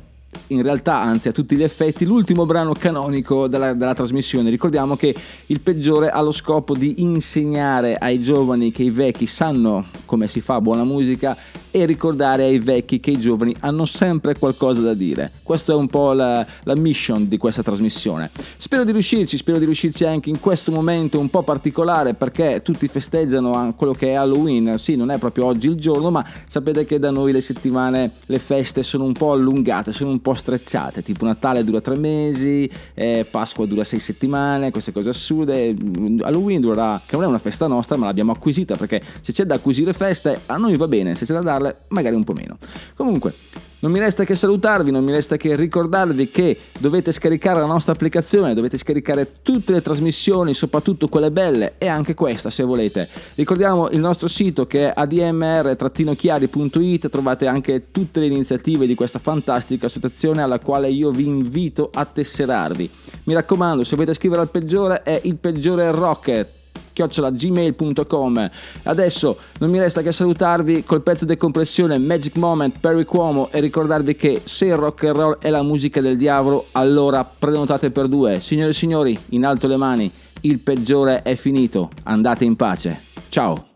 in 0.49 0.62
realtà, 0.62 1.01
anzi 1.01 1.28
a 1.28 1.33
tutti 1.33 1.57
gli 1.57 1.62
effetti, 1.62 2.05
l'ultimo 2.05 2.45
brano 2.45 2.72
canonico 2.72 3.49
della, 3.49 3.72
della 3.72 3.95
trasmissione. 3.95 4.51
Ricordiamo 4.51 4.97
che 4.97 5.14
il 5.47 5.61
peggiore 5.61 6.11
ha 6.11 6.20
lo 6.20 6.33
scopo 6.33 6.74
di 6.74 7.03
insegnare 7.03 7.97
ai 7.97 8.20
giovani 8.20 8.72
che 8.72 8.83
i 8.83 8.91
vecchi 8.91 9.26
sanno 9.26 9.87
come 10.05 10.28
si 10.28 10.41
fa 10.41 10.61
buona 10.61 10.85
musica 10.85 11.37
e 11.73 11.87
ricordare 11.87 12.45
ai 12.45 12.59
vecchi 12.59 13.01
che 13.01 13.11
i 13.11 13.18
giovani 13.18 13.57
hanno 13.61 13.87
sempre 13.87 14.39
qualcosa 14.39 14.83
da 14.83 14.93
dire. 14.93 15.33
Questa 15.43 15.73
è 15.73 15.75
un 15.75 15.89
po' 15.89 16.12
la, 16.12 16.47
la 16.64 16.77
mission 16.77 17.27
di 17.27 17.39
questa 17.39 17.62
trasmissione. 17.62 18.31
Spero 18.59 18.85
di 18.85 18.93
riuscirci, 18.93 19.39
spero 19.39 19.59
di 19.59 19.64
riuscirci 19.64 20.05
anche 20.05 20.29
in 20.29 20.39
questo 20.39 20.70
momento 20.70 21.18
un 21.18 21.31
po' 21.31 21.43
particolare 21.43 22.12
perché 22.12 22.61
tutti 22.62 22.87
festeggiano 22.89 23.53
an- 23.53 23.75
quello 23.75 23.95
che 23.95 24.09
è 24.09 24.12
Halloween. 24.12 24.77
Sì, 24.77 24.97
non 24.97 25.11
è 25.11 25.18
proprio 25.18 25.47
oggi 25.47 25.66
il 25.66 25.77
giorno, 25.77 26.11
ma 26.11 26.25
sapete 26.47 26.85
che 26.85 26.99
da 26.99 27.11
noi 27.11 27.33
le 27.33 27.41
settimane, 27.41 28.12
le 28.27 28.39
feste 28.39 28.83
sono 28.83 29.05
un 29.05 29.14
po' 29.14 29.33
allungate, 29.33 29.93
sono 29.93 30.11
un 30.11 30.20
po' 30.20 30.35
strecciate. 30.35 31.03
Tipo 31.03 31.25
Natale 31.25 31.64
dura 31.64 31.81
tre 31.81 31.97
mesi, 31.97 32.70
eh, 32.93 33.27
Pasqua 33.29 33.64
dura 33.64 33.83
sei 33.83 33.99
settimane, 33.99 34.70
queste 34.70 34.93
cose 34.93 35.09
assurde. 35.09 35.75
Halloween 36.20 36.61
durerà, 36.61 37.01
che 37.07 37.16
non 37.16 37.25
è 37.25 37.29
una 37.29 37.39
festa 37.39 37.66
nostra, 37.66 37.97
ma 37.97 38.05
l'abbiamo 38.05 38.33
acquisita 38.33 38.77
perché 38.77 39.03
se 39.23 39.33
c'è 39.33 39.45
da 39.45 39.55
acquisire 39.55 39.95
feste, 39.95 40.41
a 40.47 40.59
noi 40.59 40.77
va 40.77 40.87
bene, 40.87 41.14
se 41.14 41.25
c'è 41.25 41.33
da 41.33 41.43
darle, 41.62 41.80
magari 41.88 42.14
un 42.14 42.24
po' 42.24 42.32
meno. 42.32 42.58
Comunque. 42.94 43.34
Non 43.82 43.90
mi 43.90 43.98
resta 43.98 44.22
che 44.22 44.36
salutarvi, 44.36 44.92
non 44.92 45.02
mi 45.02 45.10
resta 45.10 45.36
che 45.36 45.56
ricordarvi 45.56 46.30
che 46.30 46.56
dovete 46.78 47.10
scaricare 47.10 47.58
la 47.58 47.66
nostra 47.66 47.92
applicazione, 47.92 48.54
dovete 48.54 48.76
scaricare 48.76 49.38
tutte 49.42 49.72
le 49.72 49.82
trasmissioni, 49.82 50.54
soprattutto 50.54 51.08
quelle 51.08 51.32
belle 51.32 51.74
e 51.78 51.88
anche 51.88 52.14
questa 52.14 52.48
se 52.48 52.62
volete. 52.62 53.08
Ricordiamo 53.34 53.90
il 53.90 53.98
nostro 53.98 54.28
sito 54.28 54.68
che 54.68 54.86
è 54.86 54.92
admr-chiari.it, 54.94 57.08
trovate 57.08 57.48
anche 57.48 57.90
tutte 57.90 58.20
le 58.20 58.26
iniziative 58.26 58.86
di 58.86 58.94
questa 58.94 59.18
fantastica 59.18 59.86
associazione 59.86 60.42
alla 60.42 60.60
quale 60.60 60.88
io 60.88 61.10
vi 61.10 61.26
invito 61.26 61.90
a 61.92 62.04
tesserarvi. 62.04 62.88
Mi 63.24 63.34
raccomando, 63.34 63.82
se 63.82 63.96
volete 63.96 64.14
scrivere 64.14 64.42
al 64.42 64.50
peggiore 64.50 65.02
è 65.02 65.20
il 65.24 65.34
peggiore 65.34 65.90
rocket 65.90 66.60
chiocciolagmail.com 66.93 68.51
adesso 68.85 69.39
non 69.59 69.70
mi 69.70 69.79
resta 69.79 70.03
che 70.03 70.12
salutarvi 70.12 70.85
col 70.85 71.03
pezzo 71.03 71.25
di 71.25 71.37
compressione 71.37 71.99
Magic 71.99 72.37
Moment 72.37 72.79
Perry 72.79 73.05
Cuomo 73.05 73.49
e 73.51 73.61
ricordarvi 73.61 74.14
che 74.14 74.43
se 74.45 74.66
il 74.66 74.77
rock 74.77 75.05
and 75.05 75.16
roll 75.16 75.39
è 75.39 75.51
la 75.51 75.62
musica 75.62 76.01
del 76.01 76.16
diavolo 76.16 76.66
allora 76.73 77.25
prenotate 77.25 77.91
per 77.91 78.09
due. 78.09 78.41
Signore 78.41 78.70
e 78.70 78.75
signori 78.75 79.18
in 79.31 79.45
alto 79.45 79.66
le 79.66 79.77
mani 79.77 80.11
il 80.43 80.59
peggiore 80.59 81.23
è 81.23 81.35
finito. 81.35 81.91
Andate 82.05 82.45
in 82.45 82.57
pace. 82.57 83.01
Ciao. 83.29 83.66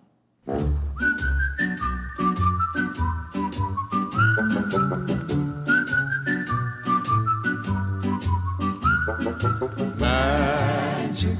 Magic 9.98 11.36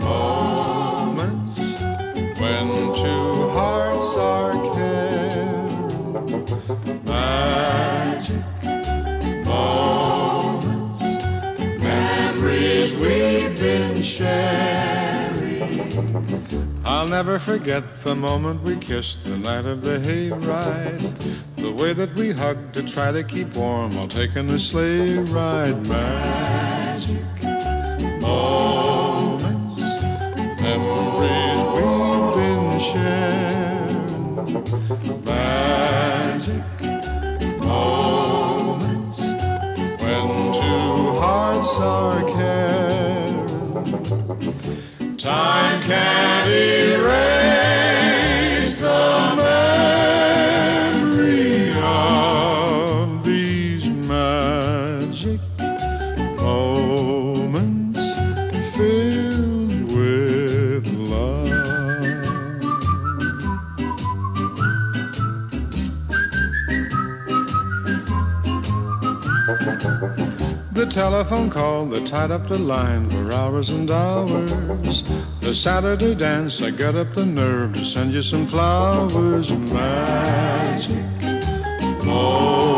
moments 0.00 0.47
sharing. 14.18 15.78
I'll 16.84 17.06
never 17.08 17.38
forget 17.38 17.84
the 18.02 18.14
moment 18.16 18.62
we 18.62 18.76
kissed 18.76 19.24
the 19.24 19.38
night 19.38 19.64
of 19.64 19.82
the 19.82 19.98
hayride. 19.98 21.14
The 21.56 21.72
way 21.72 21.92
that 21.92 22.14
we 22.14 22.32
hugged 22.32 22.74
to 22.74 22.82
try 22.82 23.12
to 23.12 23.22
keep 23.22 23.54
warm 23.54 23.94
while 23.94 24.08
taking 24.08 24.48
the 24.48 24.58
sleigh 24.58 25.18
ride. 25.18 25.86
Magic 25.86 27.42
moments, 28.20 29.78
memories 30.66 31.60
we've 31.74 32.32
been 32.40 32.80
sharing. 32.90 34.52
Magic 35.24 36.64
moments 37.60 39.20
when 40.02 40.28
two 40.60 41.20
hearts 41.20 41.72
are 41.78 42.24
caring. 42.30 42.67
Telephone 70.98 71.48
call 71.48 71.86
that 71.86 72.04
tied 72.08 72.32
up 72.32 72.48
the 72.48 72.58
line 72.58 73.08
for 73.08 73.32
hours 73.32 73.70
and 73.70 73.88
hours. 73.88 75.04
The 75.40 75.54
Saturday 75.54 76.16
dance, 76.16 76.60
I 76.60 76.72
got 76.72 76.96
up 76.96 77.12
the 77.12 77.24
nerve 77.24 77.74
to 77.74 77.84
send 77.84 78.12
you 78.12 78.20
some 78.20 78.48
flowers. 78.48 79.52
Magic 79.52 80.90
moments, 82.04 82.77